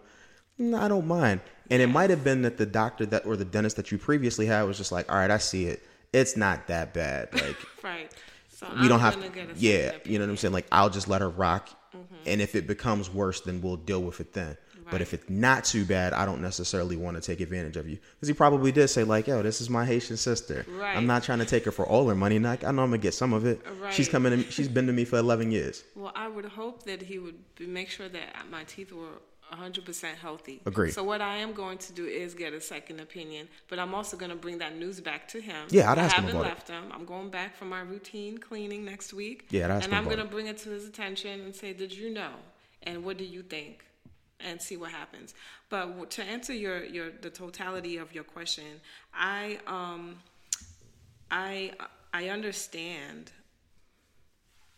[0.58, 1.40] I don't mind.
[1.70, 4.46] And it might have been that the doctor that or the dentist that you previously
[4.46, 5.82] had was just like, all right, I see it.
[6.12, 7.28] It's not that bad.
[7.32, 8.12] Like, right.
[8.48, 9.14] So we I'm don't have.
[9.14, 9.46] To.
[9.56, 10.52] Yeah, you know what I'm saying.
[10.52, 12.14] Like, I'll just let her rock, mm-hmm.
[12.26, 14.56] and if it becomes worse, then we'll deal with it then.
[14.92, 17.98] But if it's not too bad, I don't necessarily want to take advantage of you.
[18.14, 20.64] Because he probably did say, like, yo, this is my Haitian sister.
[20.68, 20.96] Right.
[20.96, 22.38] I'm not trying to take her for all her money.
[22.38, 23.60] Like, I know I'm going to get some of it.
[23.80, 23.92] Right.
[23.92, 25.82] She's coming to, she's been to me for 11 years.
[26.02, 29.20] Well, I would hope that he would make sure that my teeth were
[29.52, 30.60] 100% healthy.
[30.66, 30.92] Agreed.
[30.92, 34.16] So what I am going to do is get a second opinion, but I'm also
[34.16, 35.66] going to bring that news back to him.
[35.70, 36.84] Yeah, I'd ask him I haven't left him.
[36.90, 39.46] I'm going back for my routine cleaning next week.
[39.50, 41.92] Yeah, I'd ask And I'm going to bring it to his attention and say, "Did
[41.92, 42.32] you know?
[42.82, 43.84] And what do you think?"
[44.44, 45.34] And see what happens.
[45.68, 48.80] But to answer your your the totality of your question,
[49.14, 50.16] I um
[51.30, 51.72] I
[52.12, 53.32] I understand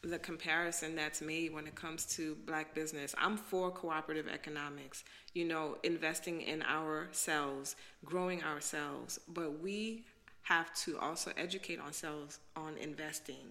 [0.02, 3.14] the comparison that's made when it comes to black business.
[3.18, 10.04] I'm for cooperative economics, you know, investing in ourselves, growing ourselves, but we
[10.42, 13.46] have to also educate ourselves on investing.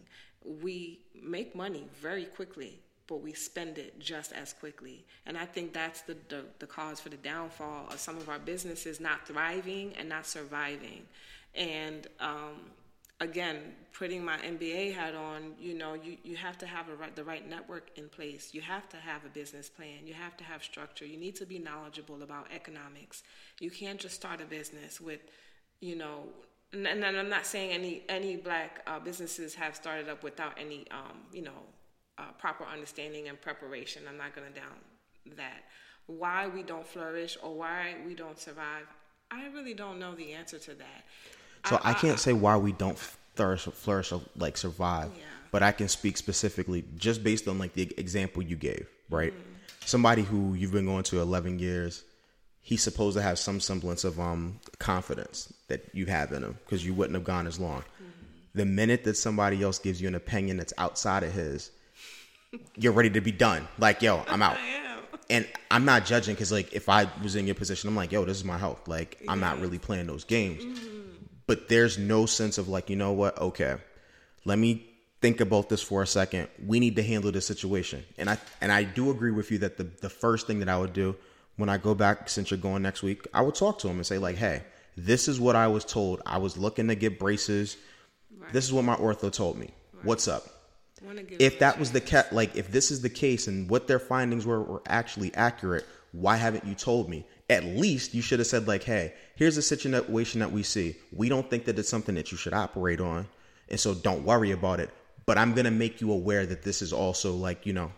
[0.61, 5.05] We make money very quickly but we spend it just as quickly.
[5.25, 8.39] And I think that's the, the, the, cause for the downfall of some of our
[8.39, 11.03] businesses not thriving and not surviving.
[11.53, 12.61] And um,
[13.19, 13.57] again,
[13.97, 17.47] putting my MBA hat on, you know, you, you have to have right, the right
[17.47, 18.53] network in place.
[18.53, 20.05] You have to have a business plan.
[20.05, 21.05] You have to have structure.
[21.05, 23.23] You need to be knowledgeable about economics.
[23.59, 25.19] You can't just start a business with,
[25.81, 26.23] you know,
[26.71, 30.85] and, and I'm not saying any any black uh, businesses have started up without any,
[30.89, 31.61] um, you know,
[32.17, 34.03] uh, proper understanding and preparation.
[34.07, 35.63] I'm not going to down that.
[36.07, 38.85] Why we don't flourish or why we don't survive,
[39.31, 41.05] I really don't know the answer to that.
[41.69, 42.97] So I, I can't I, say why we don't
[43.35, 45.23] flourish, flourish or like survive, yeah.
[45.51, 49.33] but I can speak specifically just based on like the example you gave, right?
[49.33, 49.49] Mm-hmm.
[49.85, 52.03] Somebody who you've been going to 11 years,
[52.61, 56.85] he's supposed to have some semblance of um confidence that you have in him because
[56.85, 57.79] you wouldn't have gone as long.
[57.81, 58.09] Mm-hmm.
[58.55, 61.71] The minute that somebody else gives you an opinion that's outside of his,
[62.75, 63.67] you're ready to be done.
[63.77, 64.57] Like, yo, I'm out.
[65.29, 68.25] And I'm not judging because, like, if I was in your position, I'm like, yo,
[68.25, 68.89] this is my health.
[68.89, 70.63] Like, I'm not really playing those games.
[70.63, 70.99] Mm-hmm.
[71.47, 73.39] But there's no sense of, like, you know what?
[73.39, 73.77] Okay,
[74.43, 74.85] let me
[75.21, 76.49] think about this for a second.
[76.67, 78.03] We need to handle this situation.
[78.17, 80.77] And I and I do agree with you that the the first thing that I
[80.77, 81.15] would do
[81.55, 84.05] when I go back, since you're going next week, I would talk to him and
[84.05, 84.63] say, like, hey,
[84.97, 86.21] this is what I was told.
[86.25, 87.77] I was looking to get braces.
[88.37, 88.51] Right.
[88.51, 89.69] This is what my ortho told me.
[89.93, 90.05] Right.
[90.05, 90.43] What's up?
[91.39, 94.45] If that was the cat like if this is the case and what their findings
[94.45, 97.25] were were actually accurate why haven't you told me?
[97.49, 100.95] At least you should have said like hey here's a situation that we see.
[101.11, 103.27] We don't think that it's something that you should operate on
[103.69, 104.89] and so don't worry about it
[105.25, 107.91] but i'm going to make you aware that this is also like you know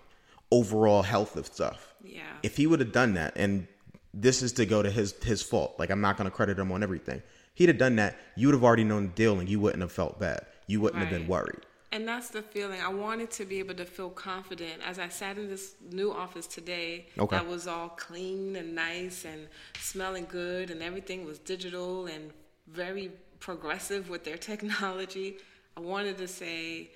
[0.51, 1.93] overall health of stuff.
[2.03, 2.21] Yeah.
[2.43, 3.67] If he would have done that and
[4.13, 6.71] this is to go to his his fault like i'm not going to credit him
[6.71, 7.21] on everything.
[7.53, 9.91] He'd have done that you would have already known the deal and you wouldn't have
[9.91, 10.45] felt bad.
[10.67, 11.09] You wouldn't right.
[11.09, 12.81] have been worried and that's the feeling.
[12.81, 16.47] I wanted to be able to feel confident as I sat in this new office
[16.47, 17.37] today okay.
[17.37, 19.47] that was all clean and nice and
[19.79, 22.31] smelling good, and everything was digital and
[22.67, 25.37] very progressive with their technology.
[25.77, 26.91] I wanted to say,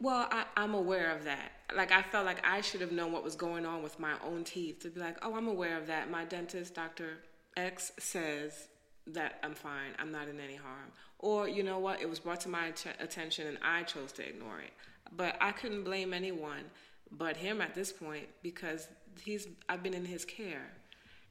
[0.00, 1.52] well, I, am aware of that.
[1.74, 4.44] Like, I felt like I should have known what was going on with my own
[4.44, 6.10] teeth to be like, oh, I'm aware of that.
[6.10, 7.18] My dentist, Dr.
[7.56, 8.68] X, says
[9.08, 9.92] that I'm fine.
[9.98, 10.92] I'm not in any harm.
[11.18, 14.60] Or, you know what, it was brought to my attention and I chose to ignore
[14.60, 14.72] it.
[15.16, 16.64] But I couldn't blame anyone
[17.10, 18.88] but him at this point because
[19.22, 20.70] he's I've been in his care.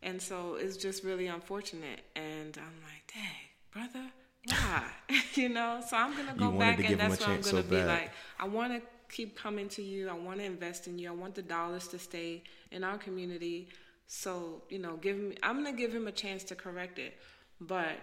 [0.02, 2.02] And so it's just really unfortunate.
[2.16, 3.34] And I'm like, dang,
[3.74, 4.12] brother,
[4.48, 4.84] why?
[5.34, 5.82] you know?
[5.88, 7.88] So I'm going to go back and that's what I'm going to so be bad.
[7.88, 8.12] like.
[8.40, 8.82] I want to
[9.14, 10.10] keep coming to you.
[10.10, 11.10] I want to invest in you.
[11.10, 13.70] I want the dollars to stay in our community.
[14.08, 17.16] So, you know, give me I'm going to give him a chance to correct it.
[17.60, 17.98] But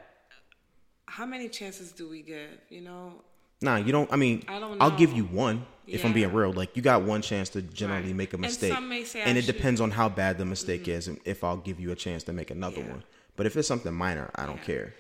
[1.06, 2.50] how many chances do we give?
[2.68, 3.12] You know.
[3.60, 4.12] Nah, you don't.
[4.12, 4.78] I mean, I don't.
[4.78, 4.84] Know.
[4.84, 6.06] I'll give you one if yeah.
[6.06, 6.52] I'm being real.
[6.52, 8.16] Like you got one chance to generally right.
[8.16, 9.54] make a mistake, and, and it should.
[9.54, 10.92] depends on how bad the mistake mm-hmm.
[10.92, 12.90] is, and if I'll give you a chance to make another yeah.
[12.90, 13.04] one.
[13.36, 14.64] But if it's something minor, I don't yeah.
[14.64, 14.94] care.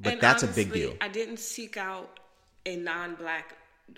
[0.00, 0.94] But and that's honestly, a big deal.
[1.00, 2.20] I didn't seek out
[2.66, 3.56] a non-black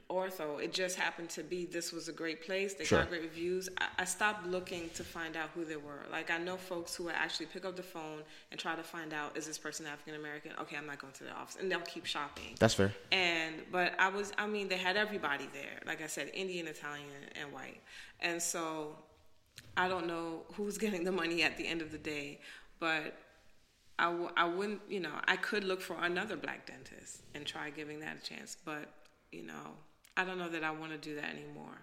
[0.09, 0.63] ortho.
[0.63, 2.75] It just happened to be this was a great place.
[2.75, 3.01] They sure.
[3.01, 3.69] got great reviews.
[3.79, 6.05] I, I, stopped looking to find out who they were.
[6.11, 9.13] Like I know folks who would actually pick up the phone and try to find
[9.13, 10.53] out is this person African American?
[10.61, 12.57] Okay, I'm not going to the office, and they'll keep shopping.
[12.59, 12.93] That's fair.
[13.13, 15.81] And but I was, I mean, they had everybody there.
[15.87, 17.07] Like I said, Indian, Italian,
[17.41, 17.81] and white.
[18.21, 18.97] And so
[19.77, 22.41] I don't know who's getting the money at the end of the day,
[22.79, 23.17] but
[23.99, 27.69] I w- I wouldn't, you know, I could look for another black dentist and try
[27.69, 28.89] giving that a chance, but
[29.33, 29.75] you know,
[30.17, 31.79] I don't know that I want to do that anymore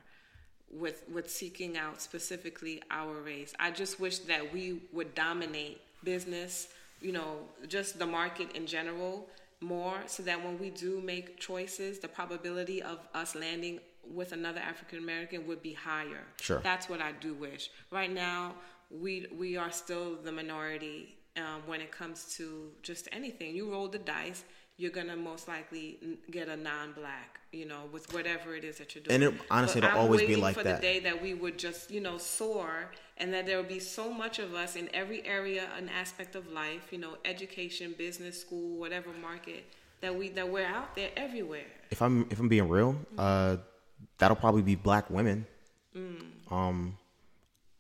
[0.71, 3.53] with with seeking out specifically our race.
[3.59, 6.67] I just wish that we would dominate business,
[7.01, 9.27] you know, just the market in general
[9.59, 13.79] more so that when we do make choices, the probability of us landing
[14.13, 16.23] with another African American would be higher.
[16.39, 16.59] Sure.
[16.59, 17.69] That's what I do wish.
[17.91, 18.55] Right now,
[18.91, 23.55] we we are still the minority um, when it comes to just anything.
[23.55, 24.43] You roll the dice
[24.77, 25.97] you're gonna most likely
[26.29, 29.23] get a non-black, you know, with whatever it is that you're doing.
[29.23, 30.81] And it, honestly, it'll always be like for that.
[30.81, 34.13] the day that we would just, you know, soar, and that there would be so
[34.13, 38.77] much of us in every area and aspect of life, you know, education, business, school,
[38.77, 39.65] whatever market
[40.01, 41.65] that we that we're out there everywhere.
[41.89, 43.19] If I'm if I'm being real, mm-hmm.
[43.19, 43.57] uh,
[44.19, 45.47] that'll probably be black women.
[45.95, 46.51] Mm.
[46.51, 46.97] Um,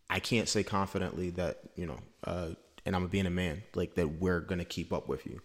[0.09, 2.49] I can't say confidently that you know, uh,
[2.87, 5.41] and I'm being a man, like that we're gonna keep up with you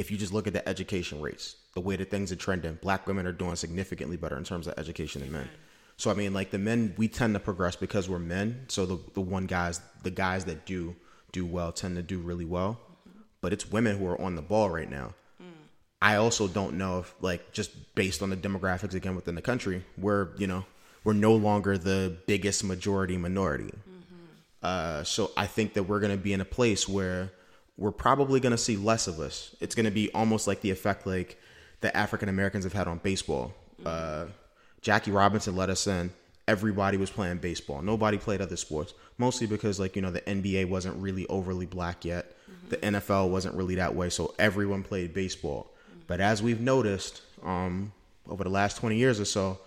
[0.00, 3.06] if you just look at the education rates, the way that things are trending, black
[3.06, 5.48] women are doing significantly better in terms of education than men.
[5.98, 8.64] So I mean, like the men, we tend to progress because we're men.
[8.68, 10.96] So the the one guys, the guys that do
[11.32, 12.80] do well, tend to do really well.
[13.42, 15.14] But it's women who are on the ball right now.
[16.02, 19.84] I also don't know if, like, just based on the demographics again within the country,
[19.98, 20.64] we're you know
[21.04, 23.64] we're no longer the biggest majority minority.
[23.64, 24.16] Mm-hmm.
[24.62, 27.32] Uh, so I think that we're to be in a place where
[27.80, 29.56] we're probably going to see less of us.
[29.58, 31.40] It's going to be almost like the effect like
[31.80, 33.54] the African Americans have had on baseball.
[33.84, 34.26] Uh,
[34.82, 36.12] Jackie Robinson let us in.
[36.46, 37.80] Everybody was playing baseball.
[37.80, 42.04] Nobody played other sports, mostly because like you know the NBA wasn't really overly black
[42.04, 42.36] yet.
[42.68, 45.70] The NFL wasn't really that way, so everyone played baseball.
[46.06, 47.92] But as we've noticed um,
[48.28, 49.58] over the last twenty years or so,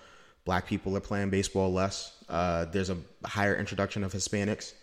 [0.46, 2.13] black people are playing baseball less.
[2.34, 4.74] Uh, there's a higher introduction of Hispanics,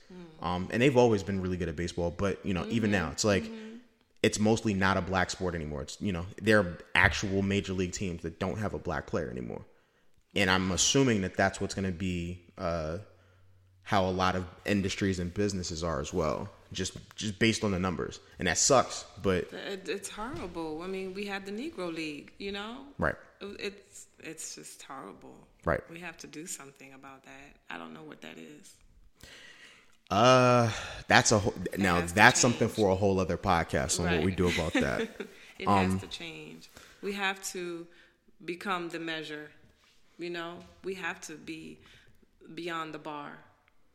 [0.40, 2.14] um, and they've always been really good at baseball.
[2.16, 3.42] But you know, even now, it's like
[4.22, 5.82] it's mostly not a black sport anymore.
[5.82, 9.28] It's you know, there are actual major league teams that don't have a black player
[9.28, 9.62] anymore,
[10.36, 12.98] and I'm assuming that that's what's going to be uh,
[13.82, 16.48] how a lot of industries and businesses are as well.
[16.72, 19.04] Just just based on the numbers, and that sucks.
[19.20, 19.48] But
[19.86, 20.82] it's horrible.
[20.82, 22.76] I mean, we had the Negro League, you know?
[22.96, 25.35] right, It's it's just horrible.
[25.64, 25.80] Right.
[25.90, 27.56] We have to do something about that.
[27.68, 28.74] I don't know what that is.
[30.11, 30.70] uh,
[31.06, 34.48] that's a whole, now that's something for a whole other podcast on what we do
[34.48, 35.09] about that.
[35.59, 36.70] It Um, has to change.
[37.02, 37.87] We have to
[38.46, 39.50] become the measure.
[40.18, 40.54] You know,
[40.85, 41.80] we have to be
[42.54, 43.33] beyond the bar.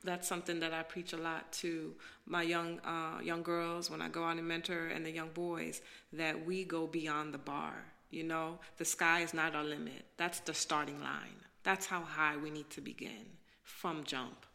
[0.04, 1.96] That's something that I preach a lot to
[2.28, 5.82] my young uh, young girls when I go out and mentor, and the young boys
[6.14, 7.74] that we go beyond the bar.
[8.10, 10.06] You know, the sky is not our limit.
[10.18, 11.42] That's the starting line.
[11.64, 13.26] That's how high we need to begin
[13.64, 14.46] from jump.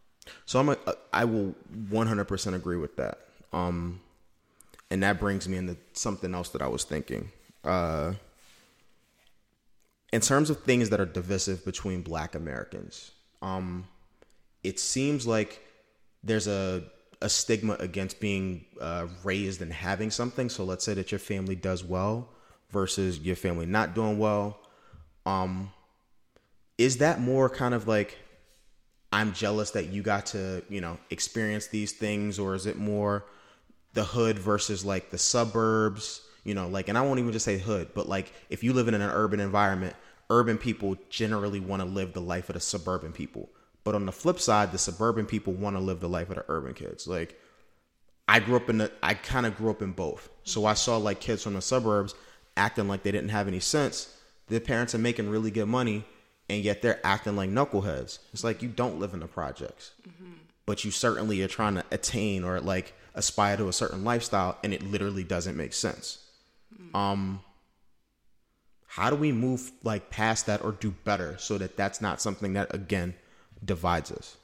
[0.47, 0.77] So I'm a,
[1.13, 1.55] I will
[1.91, 3.19] 100% agree with that.
[3.53, 4.01] Um,
[4.91, 7.31] and that brings me into something else that I was thinking.
[7.65, 8.15] Uh,
[10.13, 13.87] in terms of things that are divisive between Black Americans, um,
[14.63, 15.65] it seems like
[16.23, 16.85] there's a
[17.23, 20.49] a stigma against being uh, raised and having something.
[20.49, 22.29] So let's say that your family does well
[22.71, 24.61] versus your family not doing well.
[25.27, 25.73] Um,
[26.79, 28.19] is that more kind of like
[29.13, 33.25] I'm jealous that you got to, you know, experience these things, or is it more
[33.93, 36.23] the hood versus like the suburbs?
[36.45, 38.89] You know, like, and I won't even just say hood, but like if you live
[38.89, 39.95] in an urban environment,
[40.31, 43.51] urban people generally want to live the life of the suburban people.
[43.83, 46.45] But on the flip side, the suburban people want to live the life of the
[46.49, 47.09] urban kids.
[47.09, 47.39] Like,
[48.29, 50.29] I grew up in the, I kind of grew up in both.
[50.45, 52.15] So I saw like kids from the suburbs
[52.57, 54.17] acting like they didn't have any sense.
[54.49, 56.05] Their parents are making really good money,
[56.49, 58.19] and yet they're acting like knuckleheads.
[58.33, 59.93] It's like you don't live in the projects,
[60.67, 64.75] but you certainly are trying to attain or like aspire to a certain lifestyle, and
[64.75, 66.19] it literally doesn't make sense.
[66.95, 67.41] Um,
[68.87, 72.55] how do we move like past that or do better so that that's not something
[72.55, 73.15] that again
[73.65, 74.37] divides us?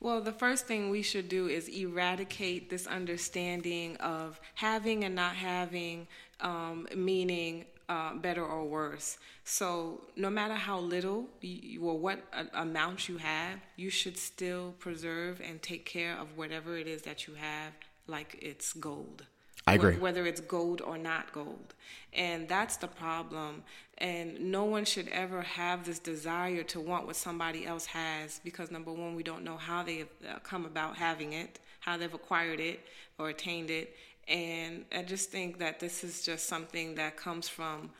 [0.00, 5.34] Well, the first thing we should do is eradicate this understanding of having and not
[5.36, 6.08] having,
[6.42, 9.18] um, meaning uh, better or worse.
[9.44, 14.74] So, no matter how little you, or what a, amount you have, you should still
[14.78, 17.72] preserve and take care of whatever it is that you have,
[18.06, 19.24] like it's gold.
[19.66, 19.96] I agree.
[19.96, 21.74] Whether it's gold or not gold.
[22.12, 23.62] And that's the problem.
[23.98, 28.70] And no one should ever have this desire to want what somebody else has because,
[28.70, 32.12] number one, we don't know how they have uh, come about having it, how they've
[32.12, 32.80] acquired it
[33.18, 33.94] or attained it.
[34.30, 37.90] And I just think that this is just something that comes from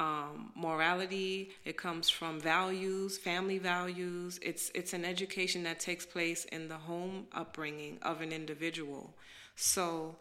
[0.00, 1.50] um, morality.
[1.64, 4.38] It comes from values, family values.
[4.42, 9.14] It's it's an education that takes place in the home upbringing of an individual.
[9.54, 10.16] So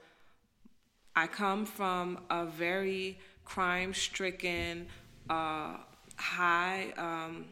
[1.16, 4.88] I come from a very crime-stricken,
[5.30, 5.78] uh,
[6.16, 7.46] high, um,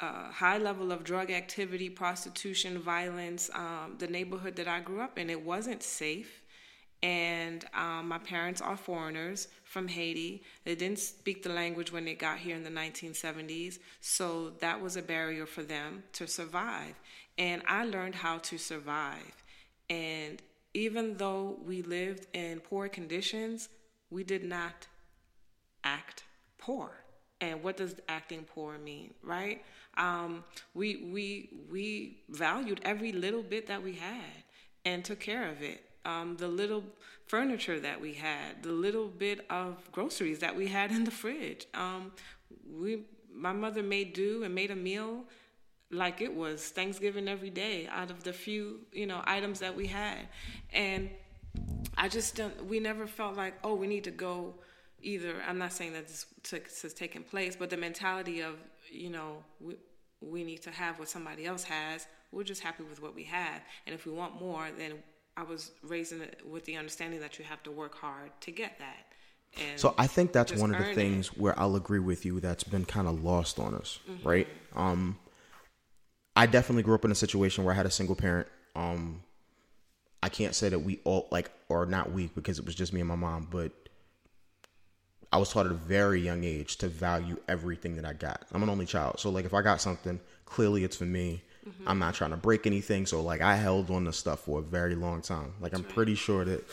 [0.00, 3.50] uh, high level of drug activity, prostitution, violence.
[3.54, 6.42] Um, the neighborhood that I grew up in, it wasn't safe.
[7.06, 10.42] And um, my parents are foreigners from Haiti.
[10.64, 14.96] They didn't speak the language when they got here in the 1970s, so that was
[14.96, 16.96] a barrier for them to survive.
[17.38, 19.44] And I learned how to survive.
[19.88, 20.42] And
[20.74, 23.68] even though we lived in poor conditions,
[24.10, 24.88] we did not
[25.84, 26.24] act
[26.58, 26.90] poor.
[27.40, 29.62] And what does acting poor mean, right?
[29.96, 30.42] Um,
[30.74, 34.42] we we we valued every little bit that we had
[34.84, 35.84] and took care of it.
[36.06, 36.84] Um, the little
[37.26, 41.66] furniture that we had, the little bit of groceries that we had in the fridge.
[41.74, 42.12] Um,
[42.72, 43.02] we
[43.34, 45.24] my mother made do and made a meal
[45.90, 49.86] like it was Thanksgiving every day out of the few you know items that we
[49.86, 50.28] had,
[50.72, 51.10] and
[51.96, 52.66] I just don't.
[52.66, 54.54] We never felt like oh we need to go
[55.02, 55.34] either.
[55.46, 56.26] I'm not saying that this
[56.82, 58.54] has taken place, but the mentality of
[58.90, 59.74] you know we
[60.20, 62.06] we need to have what somebody else has.
[62.32, 64.94] We're just happy with what we have, and if we want more, then
[65.36, 68.78] I was raised it with the understanding that you have to work hard to get
[68.78, 69.06] that.
[69.58, 70.94] And So I think that's one of the earn it.
[70.94, 74.28] things where I'll agree with you that's been kind of lost on us, Mm-hmm.
[74.28, 74.48] right?
[74.74, 75.18] Um
[76.34, 78.48] I definitely grew up in a situation where I had a single parent.
[78.74, 79.22] Um
[80.22, 83.00] I can't say that we all like or not we because it was just me
[83.00, 83.72] and my mom, but
[85.32, 88.46] I was taught at a very young age to value everything that I got.
[88.52, 91.42] I'm an only child, so like if I got something, clearly it's for me.
[91.68, 91.88] Mm-hmm.
[91.88, 94.62] I'm not trying to break anything, so like I held on to stuff for a
[94.62, 95.54] very long time.
[95.60, 96.64] Like I'm pretty sure that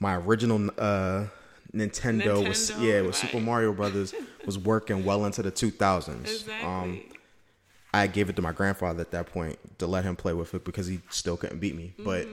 [0.00, 1.26] my original uh,
[1.74, 3.14] Nintendo, Nintendo, was yeah, with right.
[3.14, 4.14] Super Mario Brothers
[4.46, 6.20] was working well into the 2000s.
[6.22, 6.68] Exactly.
[6.68, 7.00] Um,
[7.94, 10.64] I gave it to my grandfather at that point to let him play with it
[10.64, 11.94] because he still couldn't beat me.
[11.98, 12.04] Mm-hmm.
[12.04, 12.28] But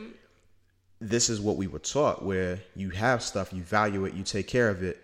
[1.02, 4.48] this is what we were taught where you have stuff, you value it, you take
[4.48, 5.02] care of it,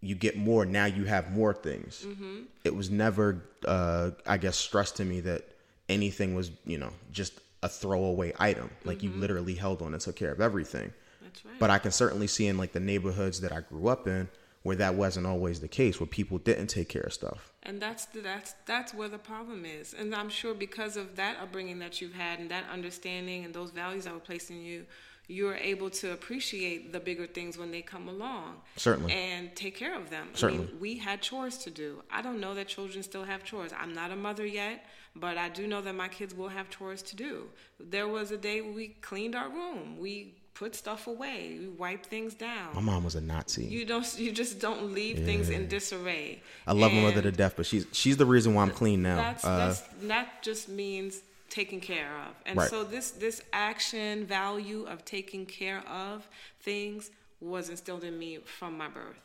[0.00, 0.66] you get more.
[0.66, 2.04] Now you have more things.
[2.06, 2.42] Mm-hmm.
[2.64, 5.44] It was never, uh, I guess, stressed to me that
[5.88, 8.70] anything was, you know, just a throwaway item.
[8.84, 9.14] Like mm-hmm.
[9.14, 10.92] you literally held on and took care of everything.
[11.22, 11.58] That's Right.
[11.58, 14.28] But I can certainly see in like the neighborhoods that I grew up in
[14.62, 17.52] where that wasn't always the case, where people didn't take care of stuff.
[17.64, 19.94] And that's the, that's that's where the problem is.
[19.94, 23.70] And I'm sure because of that upbringing that you've had and that understanding and those
[23.70, 24.86] values that were placed in you,
[25.28, 28.56] you're able to appreciate the bigger things when they come along.
[28.76, 29.12] Certainly.
[29.12, 30.28] And take care of them.
[30.34, 30.64] Certainly.
[30.64, 32.02] I mean, we had chores to do.
[32.10, 33.72] I don't know that children still have chores.
[33.76, 34.84] I'm not a mother yet,
[35.14, 37.44] but I do know that my kids will have chores to do.
[37.78, 39.98] There was a day we cleaned our room.
[39.98, 41.56] We put stuff away.
[41.58, 42.74] We wipe things down.
[42.74, 43.64] My mom was a Nazi.
[43.64, 44.18] You don't.
[44.18, 45.24] You just don't leave yeah.
[45.24, 46.42] things in disarray.
[46.66, 49.02] I love and my mother to death, but she's she's the reason why I'm clean
[49.02, 49.16] now.
[49.16, 52.34] That's, uh, that's that just means taken care of.
[52.46, 52.70] And right.
[52.70, 56.26] so this this action value of taking care of
[56.60, 57.10] things
[57.40, 59.20] was instilled in me from my birth.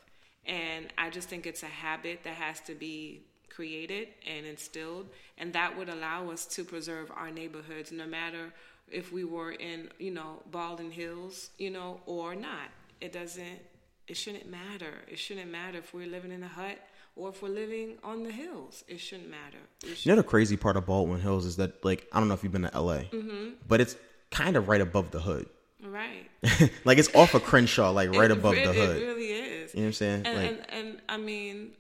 [0.45, 3.21] And I just think it's a habit that has to be
[3.57, 5.07] created and instilled
[5.39, 8.53] and that would allow us to preserve our neighborhoods no matter
[8.89, 12.69] if we were in, you know, Baldwin Hills, you know, or not.
[13.01, 13.59] It doesn't
[14.07, 14.93] it shouldn't matter.
[15.07, 16.77] It shouldn't matter if we're living in a hut
[17.15, 19.57] or if we're living on the hills, it shouldn't matter.
[19.81, 20.05] It shouldn't.
[20.05, 22.43] You know the crazy part of Baldwin Hills is that like I don't know if
[22.43, 23.49] you've been to LA, mm-hmm.
[23.67, 23.95] but it's
[24.29, 25.49] kind of right above the hood.
[25.83, 26.29] Right.
[26.85, 29.01] like it's off of Crenshaw, like right it, above it, the hood.
[29.01, 29.73] It really is.
[29.73, 30.21] You know what I'm saying?
[30.25, 31.71] And, like, and, and I mean,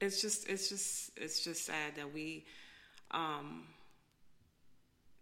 [0.00, 2.44] it's just it's just it's just sad that we
[3.10, 3.64] um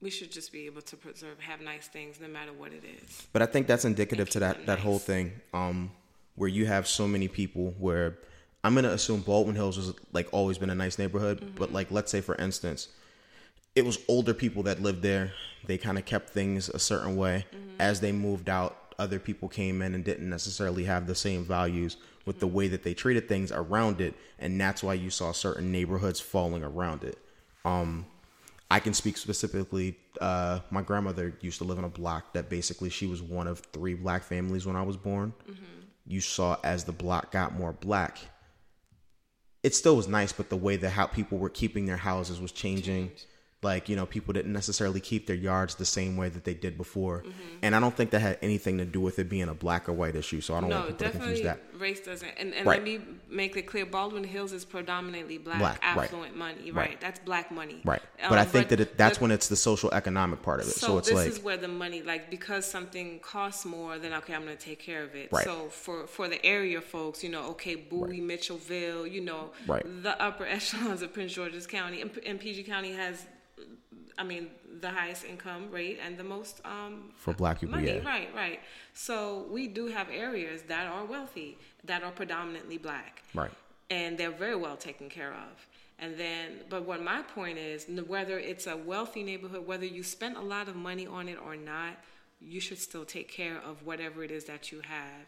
[0.01, 3.27] we should just be able to preserve have nice things no matter what it is
[3.33, 4.85] but i think that's indicative to that that nice.
[4.85, 5.91] whole thing um
[6.39, 8.17] where you have so many people where
[8.65, 11.57] I'm gonna assume Baldwin Hills has like always been a nice neighborhood, mm-hmm.
[11.57, 12.89] but like let's say for instance,
[13.75, 15.33] it was older people that lived there.
[15.67, 17.47] They kind of kept things a certain way.
[17.53, 17.81] Mm-hmm.
[17.81, 21.97] As they moved out, other people came in and didn't necessarily have the same values
[22.25, 25.73] with the way that they treated things around it, and that's why you saw certain
[25.73, 27.19] neighborhoods falling around it.
[27.65, 28.07] Um,
[28.71, 29.97] I can speak specifically.
[30.21, 33.61] Uh, my grandmother used to live in a block that basically she was one of
[33.73, 35.33] three black families when I was born.
[35.49, 35.65] Mm-hmm.
[36.07, 38.19] You saw as the block got more black,
[39.63, 42.53] it still was nice, but the way that how people were keeping their houses was
[42.53, 43.09] changing.
[43.09, 43.27] Change
[43.63, 46.77] like you know people didn't necessarily keep their yards the same way that they did
[46.77, 47.59] before mm-hmm.
[47.63, 49.93] and i don't think that had anything to do with it being a black or
[49.93, 52.67] white issue so i don't no, want people to confuse that race doesn't and, and
[52.67, 52.79] right.
[52.79, 56.37] let me make it clear baldwin hills is predominantly black, black affluent right.
[56.37, 56.91] money right.
[56.91, 57.01] right.
[57.01, 59.49] that's black money right um, but i think but that it, that's the, when it's
[59.49, 62.03] the social economic part of it so, so it's this like is where the money
[62.03, 65.45] like because something costs more then okay i'm going to take care of it right.
[65.45, 69.85] so for for the area folks you know okay bowie mitchellville you know right.
[70.03, 73.27] the upper echelons of prince george's county and, and pg county has
[74.19, 74.51] I mean,
[74.81, 77.77] the highest income rate and the most um, for black people.
[77.77, 77.95] Money.
[77.95, 78.61] Yeah, right, right.
[78.93, 83.53] So we do have areas that are wealthy that are predominantly black, right,
[83.91, 85.67] and they're very well taken care of.
[86.01, 90.37] And then, but what my point is, whether it's a wealthy neighborhood, whether you spent
[90.37, 91.97] a lot of money on it or not,
[92.41, 95.27] you should still take care of whatever it is that you have,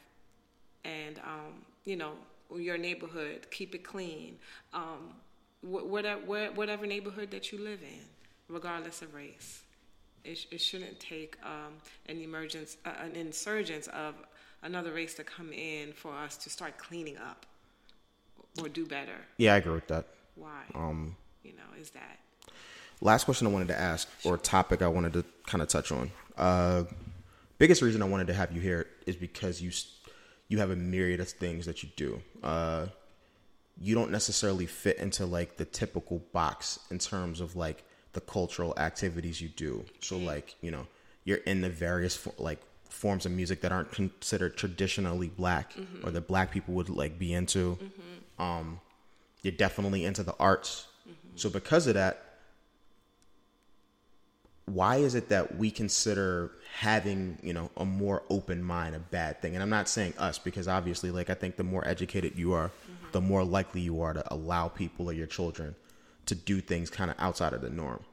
[0.85, 2.13] and um, you know
[2.57, 4.37] your neighborhood, keep it clean.
[4.75, 5.15] Um,
[5.63, 6.21] whatever
[6.55, 8.01] whatever neighborhood that you live in
[8.51, 9.63] regardless of race.
[10.25, 11.75] It, it shouldn't take um,
[12.07, 14.15] an emergence, uh, an insurgence of
[14.63, 17.47] another race to come in for us to start cleaning up
[18.61, 19.17] or do better.
[19.39, 20.07] Yeah, I agree with that.
[20.35, 20.63] Why?
[20.75, 22.19] Um, you know, is that
[23.01, 26.11] last question I wanted to ask or topic I wanted to kind of touch on.
[26.37, 26.85] Uh,
[27.59, 29.71] biggest reason I wanted to have you here is because you
[30.49, 32.21] you have a myriad of things that you do.
[32.43, 32.87] Uh,
[33.81, 38.75] you don't necessarily fit into like the typical box in terms of like the cultural
[38.77, 39.85] activities you do.
[40.01, 40.87] So like, you know,
[41.25, 46.07] you're in the various like forms of music that aren't considered traditionally black mm-hmm.
[46.07, 47.77] or that black people would like be into.
[47.77, 48.43] Mm-hmm.
[48.43, 48.81] Um,
[49.43, 50.87] you're definitely into the arts.
[51.09, 51.37] Mm-hmm.
[51.37, 52.31] So because of that,
[54.67, 59.41] why is it that we consider having you know a more open mind a bad
[59.43, 62.53] thing and i'm not saying us because obviously like i think the more educated you
[62.53, 63.11] are mm-hmm.
[63.13, 65.75] the more likely you are to allow people or your children
[66.27, 68.05] to do things kind of outside of the norm.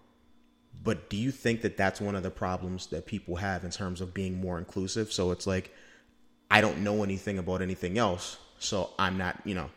[0.83, 4.01] But do you think that that's one of the problems that people have in terms
[4.01, 5.11] of being more inclusive?
[5.11, 5.73] So it's like,
[6.49, 9.69] I don't know anything about anything else, So I'm not, you know,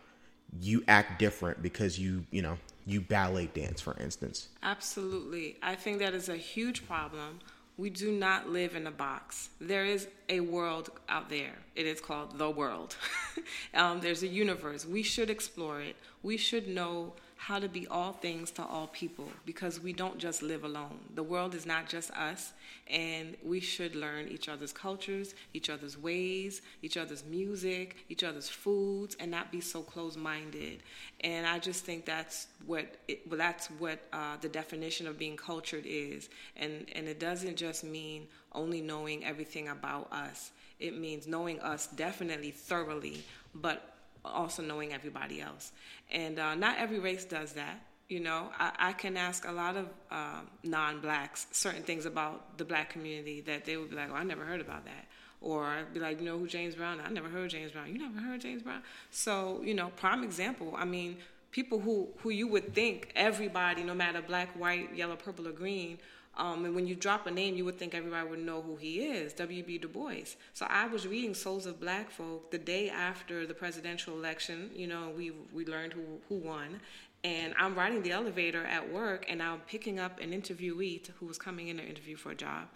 [0.60, 4.48] you act different because you, you know, you ballet dance, for instance.
[4.62, 5.56] Absolutely.
[5.62, 7.40] I think that is a huge problem.
[7.76, 9.50] We do not live in a box.
[9.60, 11.56] There is a world out there.
[11.74, 12.96] It is called the world.
[13.74, 14.84] um, there's a universe.
[14.84, 15.96] We should explore it.
[16.22, 20.42] We should know how to be all things to all people because we don't just
[20.42, 21.00] live alone.
[21.14, 22.52] The world is not just us,
[22.86, 28.50] and we should learn each other's cultures, each other's ways, each other's music, each other's
[28.50, 30.82] foods, and not be so close-minded.
[31.20, 35.38] And I just think that's what it, well, that's what uh, the definition of being
[35.38, 36.28] cultured is,
[36.58, 40.50] and and it doesn't just mean only knowing everything about us.
[40.78, 43.22] It means knowing us definitely thoroughly,
[43.54, 45.72] but also knowing everybody else.
[46.10, 47.80] And uh, not every race does that.
[48.08, 52.64] You know, I, I can ask a lot of uh, non-blacks certain things about the
[52.64, 55.06] black community that they would be like, "Oh, I never heard about that,"
[55.40, 57.00] or I'd be like, "You know who James Brown?
[57.00, 57.92] I never heard James Brown.
[57.92, 60.74] You never heard James Brown?" So, you know, prime example.
[60.76, 61.18] I mean,
[61.52, 65.98] people who who you would think everybody, no matter black, white, yellow, purple, or green,
[66.40, 69.02] um, and when you drop a name, you would think everybody would know who he
[69.02, 69.76] is, W.B.
[69.76, 70.36] Du Bois.
[70.54, 74.70] So I was reading Souls of Black Folk the day after the presidential election.
[74.74, 76.80] You know, we we learned who who won,
[77.24, 81.36] and I'm riding the elevator at work, and I'm picking up an interviewee who was
[81.36, 82.68] coming in to interview for a job.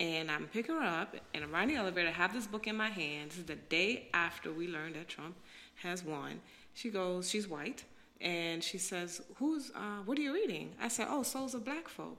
[0.00, 2.08] And I'm picking her up, and I'm riding the elevator.
[2.08, 3.32] I have this book in my hand.
[3.32, 5.36] This is the day after we learned that Trump
[5.82, 6.40] has won.
[6.72, 7.84] She goes, she's white,
[8.22, 9.70] and she says, "Who's?
[9.74, 12.16] Uh, what are you reading?" I said, "Oh, Souls of Black Folk."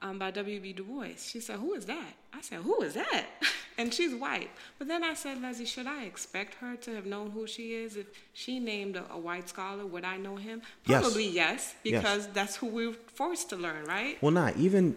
[0.00, 0.72] Um, by W.B.
[0.72, 1.16] Du Bois.
[1.18, 2.14] She said, Who is that?
[2.32, 3.26] I said, Who is that?
[3.78, 4.50] and she's white.
[4.78, 7.96] But then I said, Leslie, should I expect her to have known who she is?
[7.96, 10.62] If she named a, a white scholar, would I know him?
[10.84, 12.34] Probably yes, yes because yes.
[12.34, 14.20] that's who we're forced to learn, right?
[14.22, 14.96] Well, not even,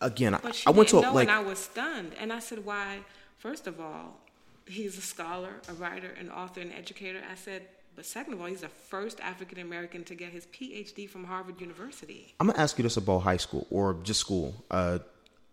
[0.00, 1.28] again, she I went to know, like.
[1.28, 2.12] And I was stunned.
[2.18, 3.00] And I said, Why?
[3.38, 4.20] First of all,
[4.66, 7.20] he's a scholar, a writer, an author, an educator.
[7.30, 7.62] I said,
[7.94, 11.60] but second of all, he's the first African American to get his PhD from Harvard
[11.60, 12.34] University.
[12.40, 14.54] I'm gonna ask you this about high school or just school.
[14.70, 14.98] Uh,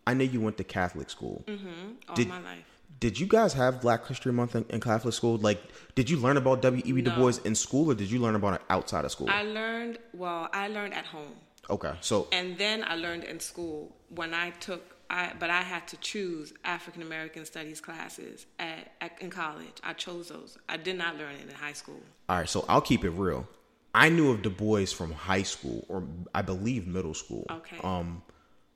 [0.08, 1.44] I know you went to Catholic school.
[1.48, 1.68] Mm-hmm.
[2.08, 2.66] All did, my life.
[3.00, 5.38] Did you guys have Black History Month in, in Catholic school?
[5.38, 5.62] Like,
[5.96, 6.82] did you learn about W.
[6.86, 6.92] E.
[6.92, 7.02] B.
[7.02, 7.12] No.
[7.12, 9.30] Du Bois in school, or did you learn about it outside of school?
[9.30, 10.00] I learned.
[10.14, 11.36] Well, I learned at home.
[11.70, 15.88] Okay, so and then I learned in school when I took I, but I had
[15.88, 19.66] to choose African American studies classes at, at, in college.
[19.84, 20.58] I chose those.
[20.68, 22.00] I did not learn it in high school.
[22.28, 23.48] All right, so I'll keep it real.
[23.96, 26.04] I knew of Du Bois from high school, or
[26.36, 27.48] I believe middle school.
[27.50, 27.78] Okay.
[27.84, 28.22] Um,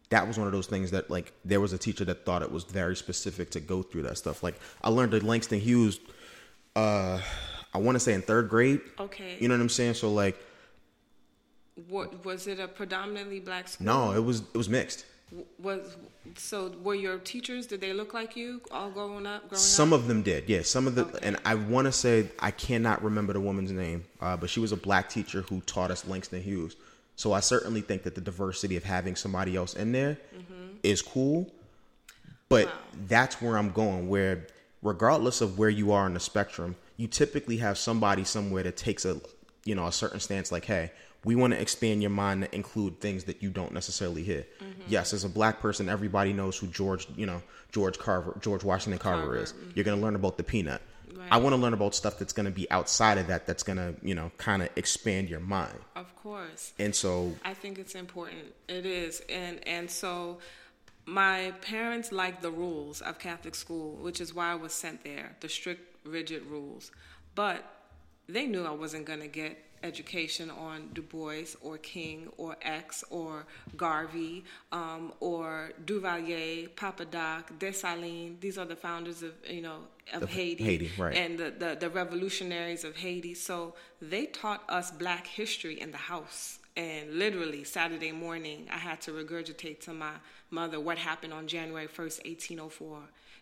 [0.10, 2.52] that was one of those things that like there was a teacher that thought it
[2.52, 4.42] was very specific to go through that stuff.
[4.42, 6.00] Like I learned that Langston Hughes.
[6.76, 7.22] Uh,
[7.76, 8.82] I want to say in third grade.
[9.00, 9.38] Okay.
[9.40, 9.96] You know what I'm saying?
[9.96, 10.40] So like.
[11.88, 12.60] What was it?
[12.60, 13.86] A predominantly black school?
[13.86, 15.06] No, it was it was mixed
[15.60, 15.98] was
[16.36, 20.00] so were your teachers did they look like you all growing up growing some up?
[20.00, 21.20] of them did yeah some of the okay.
[21.24, 24.72] and i want to say i cannot remember the woman's name uh, but she was
[24.72, 26.76] a black teacher who taught us langston hughes
[27.16, 30.76] so i certainly think that the diversity of having somebody else in there mm-hmm.
[30.84, 31.50] is cool
[32.50, 32.74] but wow.
[33.08, 34.48] that's where i'm going where
[34.82, 39.06] regardless of where you are in the spectrum you typically have somebody somewhere that takes
[39.06, 39.20] a
[39.66, 40.92] you know a certain stance like hey
[41.24, 44.46] we want to expand your mind to include things that you don't necessarily hear.
[44.62, 44.82] Mm-hmm.
[44.88, 49.00] Yes, as a black person, everybody knows who George, you know, George Carver, George Washington
[49.00, 49.38] Carver, Carver.
[49.38, 49.54] is.
[49.54, 49.72] Mm-hmm.
[49.76, 50.82] You're going to learn about the peanut.
[51.16, 51.28] Right.
[51.32, 53.46] I want to learn about stuff that's going to be outside of that.
[53.46, 55.78] That's going to, you know, kind of expand your mind.
[55.96, 56.74] Of course.
[56.80, 58.54] And so I think it's important.
[58.68, 60.40] It is, and and so
[61.06, 65.36] my parents liked the rules of Catholic school, which is why I was sent there.
[65.40, 66.92] The strict, rigid rules,
[67.36, 67.64] but
[68.28, 73.04] they knew I wasn't going to get education on Du Bois or King or X
[73.10, 73.46] or
[73.76, 78.40] Garvey um, or Duvalier, Papa Doc, Dessalines.
[78.40, 79.80] These are the founders of you know
[80.14, 81.16] of the, Haiti, Haiti right.
[81.16, 83.34] and the, the, the revolutionaries of Haiti.
[83.34, 86.60] So they taught us Black history in the house.
[86.76, 90.14] And literally Saturday morning, I had to regurgitate to my
[90.50, 92.98] mother what happened on January 1st, 1804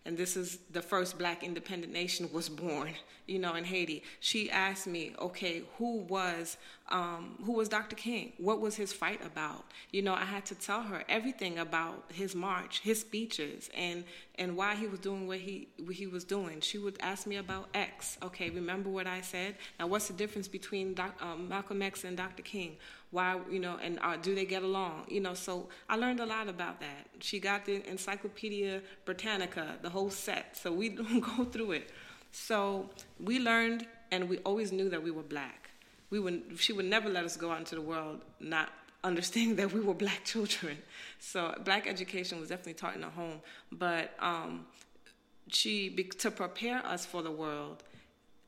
[0.05, 2.93] and this is the first black independent nation was born,
[3.27, 4.03] you know, in Haiti.
[4.19, 6.57] She asked me, okay, who was
[6.89, 7.95] um, who was Dr.
[7.95, 8.33] King?
[8.37, 9.63] What was his fight about?
[9.91, 14.03] You know, I had to tell her everything about his march, his speeches, and
[14.35, 16.61] and why he was doing what he what he was doing.
[16.61, 18.17] She would ask me about X.
[18.23, 19.55] Okay, remember what I said?
[19.79, 22.43] Now, what's the difference between Doc, um, Malcolm X and Dr.
[22.43, 22.75] King?
[23.11, 25.05] Why, you know, and uh, do they get along?
[25.09, 27.07] You know, so I learned a lot about that.
[27.19, 30.57] She got the Encyclopedia Britannica, the whole set.
[30.57, 30.89] So we
[31.35, 31.91] go through it.
[32.31, 32.89] So
[33.19, 35.71] we learned, and we always knew that we were black.
[36.09, 38.69] We would, she would never let us go out into the world not
[39.03, 40.77] understanding that we were black children.
[41.19, 43.41] So black education was definitely taught in the home,
[43.71, 44.65] but um,
[45.47, 45.89] she
[46.19, 47.83] to prepare us for the world.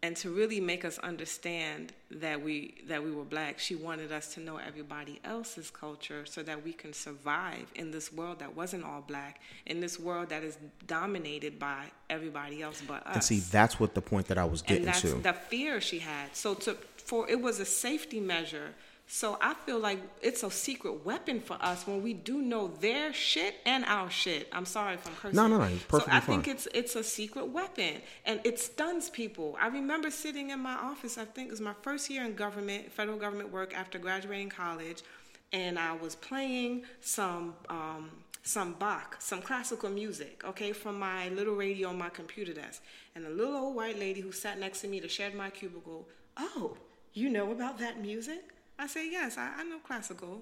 [0.04, 4.34] And to really make us understand that we that we were black she wanted us
[4.34, 8.84] to know everybody else's culture so that we can survive in this world that wasn't
[8.84, 13.40] all black in this world that is dominated by everybody else but us And see,
[13.40, 15.16] that's what the point that I was and getting that's to.
[15.16, 18.70] the fear she had so to for it was a safety measure
[19.14, 23.14] so i feel like it's a secret weapon for us when we do know their
[23.14, 26.20] shit and our shit i'm sorry if i'm cursing No, no, no, so perfectly i
[26.20, 30.74] think it's it's a secret weapon and it stuns people i remember sitting in my
[30.74, 34.50] office i think it was my first year in government federal government work after graduating
[34.50, 35.04] college
[35.52, 38.10] and i was playing some um,
[38.46, 42.84] some Bach, some classical music, okay, from my little radio on my computer desk.
[43.16, 46.10] And a little old white lady who sat next to me to share my cubicle,
[46.36, 46.76] oh,
[47.14, 48.54] you know about that music?
[48.84, 50.42] I said, yes, I, I know classical.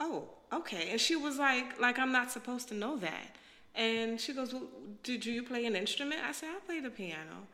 [0.00, 0.88] Oh, okay.
[0.90, 3.36] And she was like, like I'm not supposed to know that.
[3.74, 4.62] And she goes, well,
[5.02, 6.22] did you play an instrument?
[6.26, 7.46] I said, I play the piano.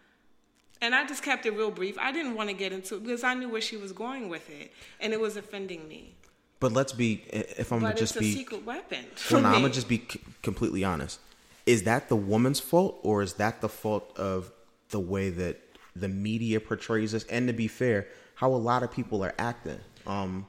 [0.81, 1.99] And I just kept it real brief.
[1.99, 4.49] I didn't want to get into it because I knew where she was going with
[4.49, 6.15] it, and it was offending me.
[6.61, 9.05] But let's be, if I'm But gonna just be, secret weapon.
[9.17, 11.19] For well, no, I'm gonna just be c- completely honest.
[11.67, 14.53] Is that the woman's fault, or is that the fault of
[14.91, 15.61] the way that
[15.97, 17.25] the media portrays us?
[17.25, 18.07] And to be fair,
[18.37, 19.81] how a lot of people are acting.
[20.07, 20.47] Um,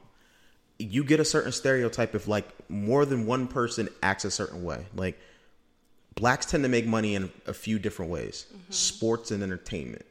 [0.78, 4.86] you get a certain stereotype if like more than one person acts a certain way.
[4.94, 5.18] Like
[6.14, 10.04] blacks tend to make money in a few different ways: sports and entertainment.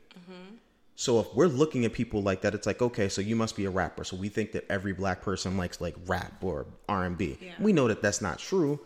[0.95, 3.65] So if we're looking at people like that, it's like okay, so you must be
[3.65, 4.03] a rapper.
[4.03, 7.37] So we think that every black person likes like rap or R and B.
[7.59, 8.79] We know that that's not true,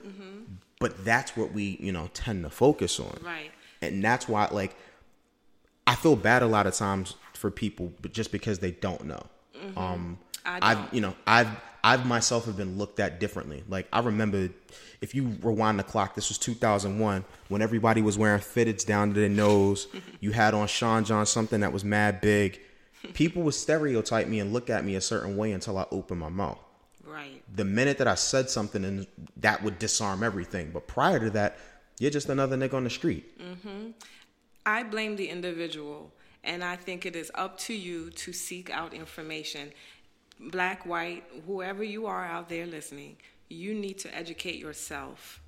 [0.79, 3.19] but that's what we you know tend to focus on.
[3.21, 3.51] Right.
[3.81, 4.77] And that's why like
[5.85, 9.23] I feel bad a lot of times for people, but just because they don't know.
[9.75, 11.49] Um, I I've you know I've
[11.83, 13.63] I've myself have been looked at differently.
[13.69, 14.49] Like I remember,
[15.01, 19.19] if you rewind the clock, this was 2001 when everybody was wearing fitteds down to
[19.19, 19.87] their nose.
[20.19, 22.59] you had on Sean John something that was mad big.
[23.13, 26.29] People would stereotype me and look at me a certain way until I opened my
[26.29, 26.57] mouth.
[27.05, 27.43] Right.
[27.55, 29.05] The minute that I said something, and
[29.37, 30.71] that would disarm everything.
[30.73, 31.57] But prior to that,
[31.99, 33.39] you're just another nigga on the street.
[33.39, 33.91] Mm-hmm.
[34.65, 36.11] I blame the individual,
[36.43, 39.71] and I think it is up to you to seek out information.
[40.39, 43.17] Black, white, whoever you are out there listening,
[43.49, 45.41] you need to educate yourself.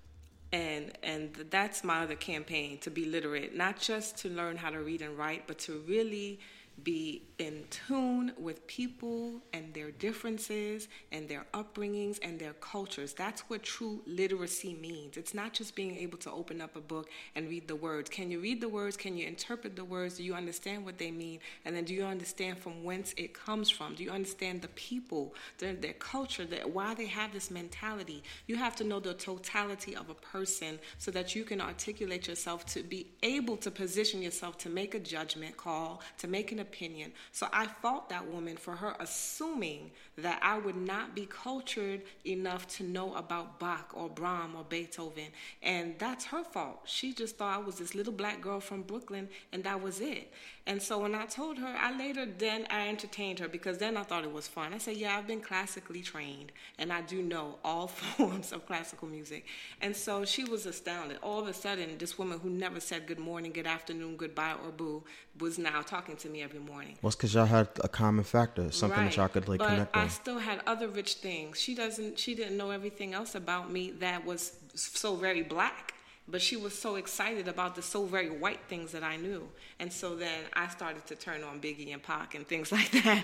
[0.54, 4.80] And and that's my other campaign to be literate, not just to learn how to
[4.80, 6.40] read and write, but to really
[6.84, 13.14] be in tune with people and their differences and their upbringings and their cultures.
[13.14, 15.18] That's what true literacy means.
[15.18, 18.10] It's not just being able to open up a book and read the words.
[18.10, 18.98] Can you read the words?
[18.98, 20.18] Can you interpret the words?
[20.18, 21.40] Do you understand what they mean?
[21.66, 23.96] And then do you understand from whence it comes from?
[23.96, 28.24] Do you understand the people, their, their culture, their, why they have this mentality?
[28.46, 32.66] You have to know the totality of a person so that you can articulate yourself
[32.68, 37.12] to be able to position yourself to make a judgment call, to make an opinion.
[37.32, 42.68] So I fault that woman for her assuming that I would not be cultured enough
[42.78, 45.28] to know about Bach or Brahms or Beethoven.
[45.62, 46.82] And that's her fault.
[46.86, 50.32] She just thought I was this little black girl from Brooklyn and that was it.
[50.66, 54.04] And so when I told her, I later then I entertained her because then I
[54.04, 54.74] thought it was fun.
[54.74, 57.88] I said, Yeah, I've been classically trained and I do know all
[58.18, 59.46] forms of classical music.
[59.82, 61.20] And so she was astounded.
[61.22, 64.72] All of a sudden, this woman who never said good morning, good afternoon, goodbye, or
[64.72, 65.04] boo
[65.40, 66.98] was now talking to me every morning.
[67.02, 70.07] Well, because y'all had a common factor, something that y'all could like but connect I
[70.08, 70.22] on.
[70.22, 71.60] still had other rich things.
[71.60, 72.18] She doesn't.
[72.20, 75.94] She didn't know everything else about me that was so very black.
[76.30, 79.48] But she was so excited about the so very white things that I knew,
[79.80, 83.24] and so then I started to turn on Biggie and Pac and things like that.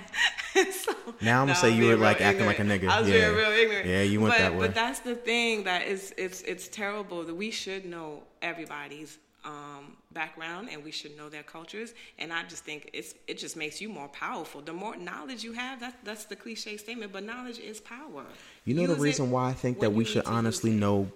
[0.72, 2.88] so, Now I'm gonna no, say you were, like, real acting like a nigga.
[2.88, 3.26] I was Yeah.
[3.28, 3.88] being real ignorant.
[3.90, 4.68] Yeah, you went but, that way.
[4.68, 9.98] But that's the thing that is it's it's terrible that we should know everybody's um,
[10.12, 11.94] background and we should know their cultures.
[12.20, 14.62] And I just think it's it just makes you more powerful.
[14.62, 18.24] The more knowledge you have, that that's the cliche statement, but knowledge is power.
[18.66, 20.38] You know the Use it reason why I think that we should need to use
[20.38, 21.12] honestly know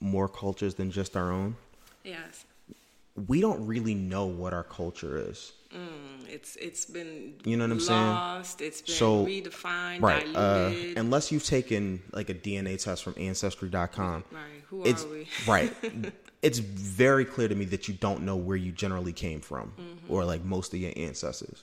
[0.00, 1.56] more cultures than just our own.
[2.04, 2.44] Yes.
[3.28, 5.52] We don't really know what our culture is.
[5.74, 8.06] Mm, it's it's been You know what I'm saying?
[8.06, 10.26] lost, It's been So, redefined, Right.
[10.34, 14.24] Uh, unless you've taken like a DNA test from ancestry.com.
[14.30, 14.42] right.
[14.70, 15.28] Who It's are we?
[15.46, 15.72] right.
[16.42, 20.12] It's very clear to me that you don't know where you generally came from Mm-hmm.
[20.12, 21.62] or like most of your ancestors.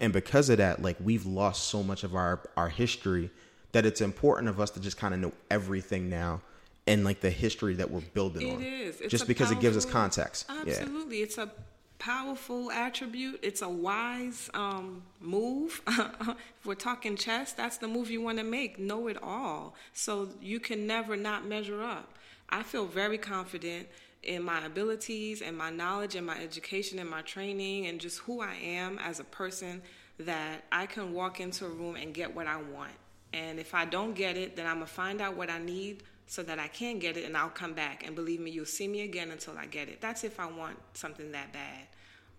[0.00, 3.30] And because of that, like we've lost so much of our our history
[3.72, 6.40] that it's important of us to just kind of know everything now
[6.86, 8.62] and like the history that we're building It on.
[8.62, 9.00] is.
[9.00, 10.46] It's just because it gives us powerful- context.
[10.66, 10.74] Yeah.
[10.74, 11.20] Absolutely.
[11.22, 11.50] It's a
[11.98, 13.40] powerful attribute.
[13.42, 15.82] It's a wise um, move.
[15.88, 18.78] if we're talking chess, that's the move you want to make.
[18.78, 19.74] Know it all.
[19.92, 22.14] So you can never not measure up.
[22.50, 23.88] I feel very confident
[24.22, 28.40] in my abilities and my knowledge and my education and my training and just who
[28.40, 29.82] I am as a person
[30.18, 32.92] that I can walk into a room and get what I want.
[33.32, 36.42] And if I don't get it, then I'm gonna find out what I need so
[36.42, 38.04] that I can get it and I'll come back.
[38.06, 40.00] And believe me, you'll see me again until I get it.
[40.00, 41.86] That's if I want something that bad.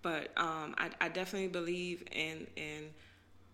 [0.02, 2.90] But um, I, I definitely believe in in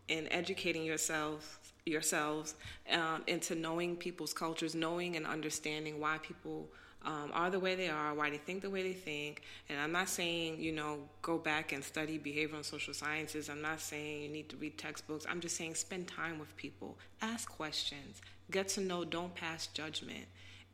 [0.08, 2.56] in educating yourself yourselves
[2.92, 6.68] um, into knowing people's cultures, knowing and understanding why people
[7.06, 9.44] um, are the way they are, why they think the way they think.
[9.70, 13.50] And I'm not saying, you know, go back and study behavioral and social sciences.
[13.50, 15.26] I'm not saying you need to read textbooks.
[15.30, 20.26] I'm just saying spend time with people, ask questions, get to know, don't pass judgment.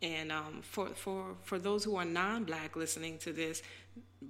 [0.02, 3.62] And um, for, for, for those who are non black listening to this,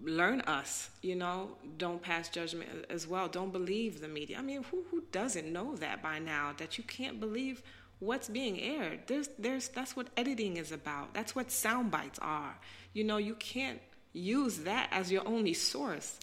[0.04, 3.28] learn us, you know, don't pass judgment as well.
[3.28, 4.38] Don't believe the media.
[4.40, 7.62] I mean, who, who doesn't know that by now that you can't believe
[8.02, 9.02] what's being aired?
[9.08, 11.14] There's, there's, that's what editing is about.
[11.14, 12.58] That's what sound bites are.
[12.94, 13.80] You know, you can't
[14.12, 16.20] use that as your only source.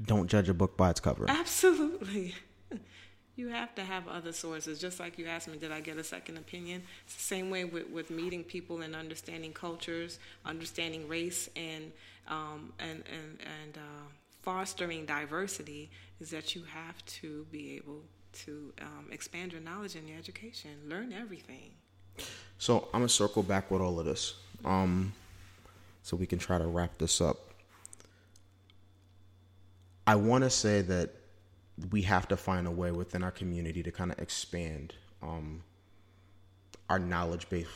[0.00, 1.26] Don't judge a book by its cover.
[1.28, 2.34] Absolutely.
[3.36, 4.78] You have to have other sources.
[4.78, 6.82] Just like you asked me, did I get a second opinion?
[7.04, 11.90] It's the same way with, with meeting people and understanding cultures, understanding race, and
[12.28, 14.06] um, and and and uh,
[14.42, 15.90] fostering diversity.
[16.20, 18.02] Is that you have to be able
[18.44, 21.70] to um, expand your knowledge and your education, learn everything.
[22.58, 25.12] So I'm gonna circle back with all of this, um,
[26.02, 27.38] so we can try to wrap this up.
[30.06, 31.10] I want to say that
[31.90, 35.62] we have to find a way within our community to kind of expand um,
[36.88, 37.66] our knowledge base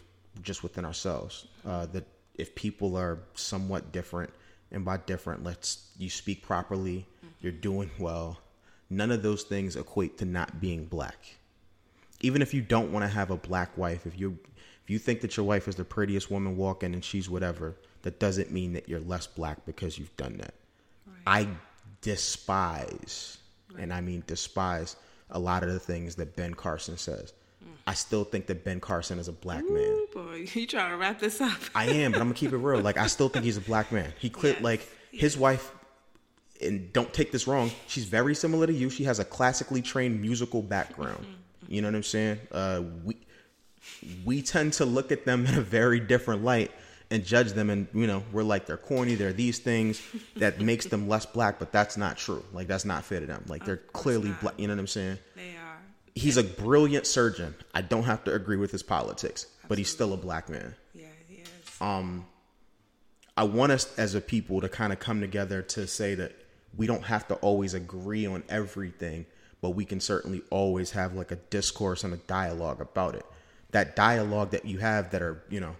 [0.42, 1.46] just within ourselves.
[1.66, 2.04] Uh, that
[2.34, 4.30] if people are somewhat different,
[4.70, 7.28] and by different, let's you speak properly, mm-hmm.
[7.40, 8.38] you're doing well.
[8.90, 11.36] None of those things equate to not being black.
[12.20, 14.38] Even if you don't want to have a black wife, if you
[14.82, 18.18] if you think that your wife is the prettiest woman walking and she's whatever, that
[18.18, 20.54] doesn't mean that you're less black because you've done that.
[21.06, 21.16] Right.
[21.26, 21.48] I
[22.00, 23.38] despise
[23.78, 24.96] and I mean despise
[25.30, 27.34] a lot of the things that Ben Carson says.
[27.62, 27.68] Mm.
[27.86, 30.06] I still think that Ben Carson is a black Ooh, man.
[30.14, 31.58] Boy, you trying to wrap this up?
[31.74, 32.80] I am, but I'm gonna keep it real.
[32.80, 34.12] Like I still think he's a black man.
[34.18, 34.62] He clear yes.
[34.62, 35.72] like his wife.
[36.60, 37.70] And don't take this wrong.
[37.86, 38.90] She's very similar to you.
[38.90, 41.20] She has a classically trained musical background.
[41.20, 41.72] Mm-hmm.
[41.72, 42.38] You know what I'm saying?
[42.50, 43.16] Uh, we
[44.24, 46.70] we tend to look at them in a very different light
[47.10, 50.02] and judge them and you know we're like they're corny they're these things
[50.36, 53.42] that makes them less black but that's not true like that's not fair to them
[53.48, 55.78] like they're clearly black you know what i'm saying they are
[56.14, 59.68] he's a brilliant surgeon i don't have to agree with his politics Absolutely.
[59.68, 61.48] but he's still a black man yeah he is
[61.80, 62.26] um
[63.36, 66.32] i want us as a people to kind of come together to say that
[66.76, 69.26] we don't have to always agree on everything
[69.60, 73.26] but we can certainly always have like a discourse and a dialogue about it
[73.70, 75.76] that dialogue that you have that are you know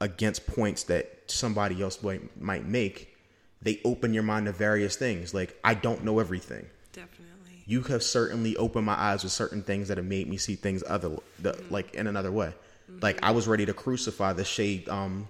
[0.00, 3.16] against points that somebody else might, might make,
[3.62, 5.32] they open your mind to various things.
[5.32, 6.66] Like, I don't know everything.
[6.92, 7.62] Definitely.
[7.66, 10.84] You have certainly opened my eyes with certain things that have made me see things
[10.86, 11.72] other, the, mm-hmm.
[11.72, 12.52] like in another way.
[12.90, 12.98] Mm-hmm.
[13.00, 15.28] Like I was ready to crucify the shade, um,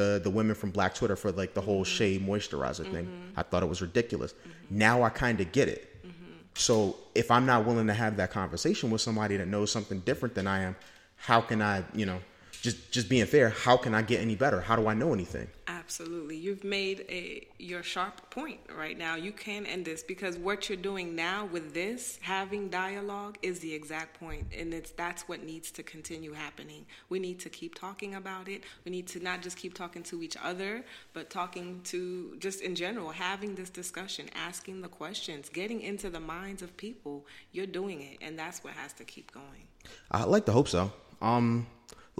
[0.00, 3.06] the the women from Black Twitter for like the whole shea moisturizer thing.
[3.06, 3.40] Mm-hmm.
[3.40, 4.32] I thought it was ridiculous.
[4.32, 4.78] Mm-hmm.
[4.78, 5.82] Now I kind of get it.
[6.06, 6.32] Mm-hmm.
[6.54, 10.34] So if I'm not willing to have that conversation with somebody that knows something different
[10.34, 10.76] than I am,
[11.16, 12.20] how can I, you know,
[12.60, 14.60] just just being fair, how can I get any better?
[14.60, 15.48] How do I know anything?
[15.66, 16.36] Absolutely.
[16.36, 19.14] You've made a your sharp point right now.
[19.16, 23.72] You can end this because what you're doing now with this, having dialogue is the
[23.72, 26.84] exact point and it's that's what needs to continue happening.
[27.08, 28.64] We need to keep talking about it.
[28.84, 30.84] We need to not just keep talking to each other,
[31.14, 36.20] but talking to just in general, having this discussion, asking the questions, getting into the
[36.20, 37.26] minds of people.
[37.52, 39.66] You're doing it and that's what has to keep going.
[40.10, 40.92] I like to hope so.
[41.22, 41.66] Um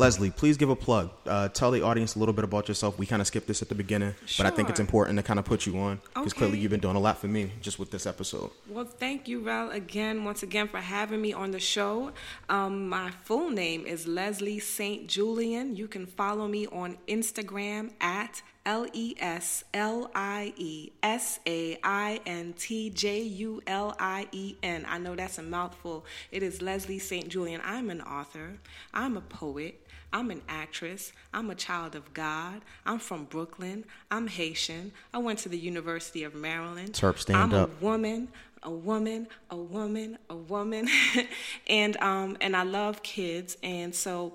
[0.01, 1.11] Leslie, please give a plug.
[1.27, 2.99] Uh, tell the audience a little bit about yourself.
[2.99, 4.43] We kind of skipped this at the beginning, sure.
[4.43, 6.39] but I think it's important to kind of put you on because okay.
[6.39, 8.51] clearly you've been doing a lot for me just with this episode.
[8.67, 12.13] Well, thank you, Rel, again, once again, for having me on the show.
[12.49, 15.77] Um, my full name is Leslie Saint-Julien.
[15.77, 21.79] You can follow me on Instagram at L E S L I E S A
[21.85, 24.87] I N T J U L I E N.
[24.89, 26.07] I know that's a mouthful.
[26.33, 27.61] It is Leslie Saint-Julien.
[27.65, 28.59] I'm an author,
[28.95, 29.87] I'm a poet.
[30.13, 31.13] I'm an actress.
[31.33, 32.63] I'm a child of God.
[32.85, 33.85] I'm from Brooklyn.
[34.11, 34.93] I'm Haitian.
[35.15, 36.93] I went to the University of Maryland.
[36.93, 37.71] Terp, stand I'm up.
[37.71, 38.29] a woman,
[38.63, 40.89] a woman, a woman, a woman,
[41.69, 43.57] and um, and I love kids.
[43.63, 44.35] And so,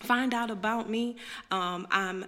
[0.00, 1.16] find out about me.
[1.50, 2.26] Um, I'm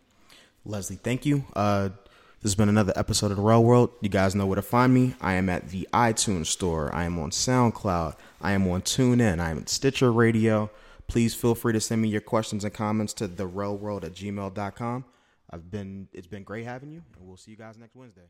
[0.65, 1.45] Leslie, thank you.
[1.57, 1.89] Uh,
[2.41, 3.91] this has been another episode of The Real World.
[4.01, 5.15] You guys know where to find me.
[5.21, 6.95] I am at the iTunes Store.
[6.95, 8.15] I am on SoundCloud.
[8.41, 9.41] I am on TuneIn.
[9.41, 10.71] I am at Stitcher Radio.
[11.09, 14.13] Please feel free to send me your questions and comments to the real world at
[14.13, 15.05] gmail.com.
[15.51, 18.29] I've been it's been great having you, and we'll see you guys next Wednesday.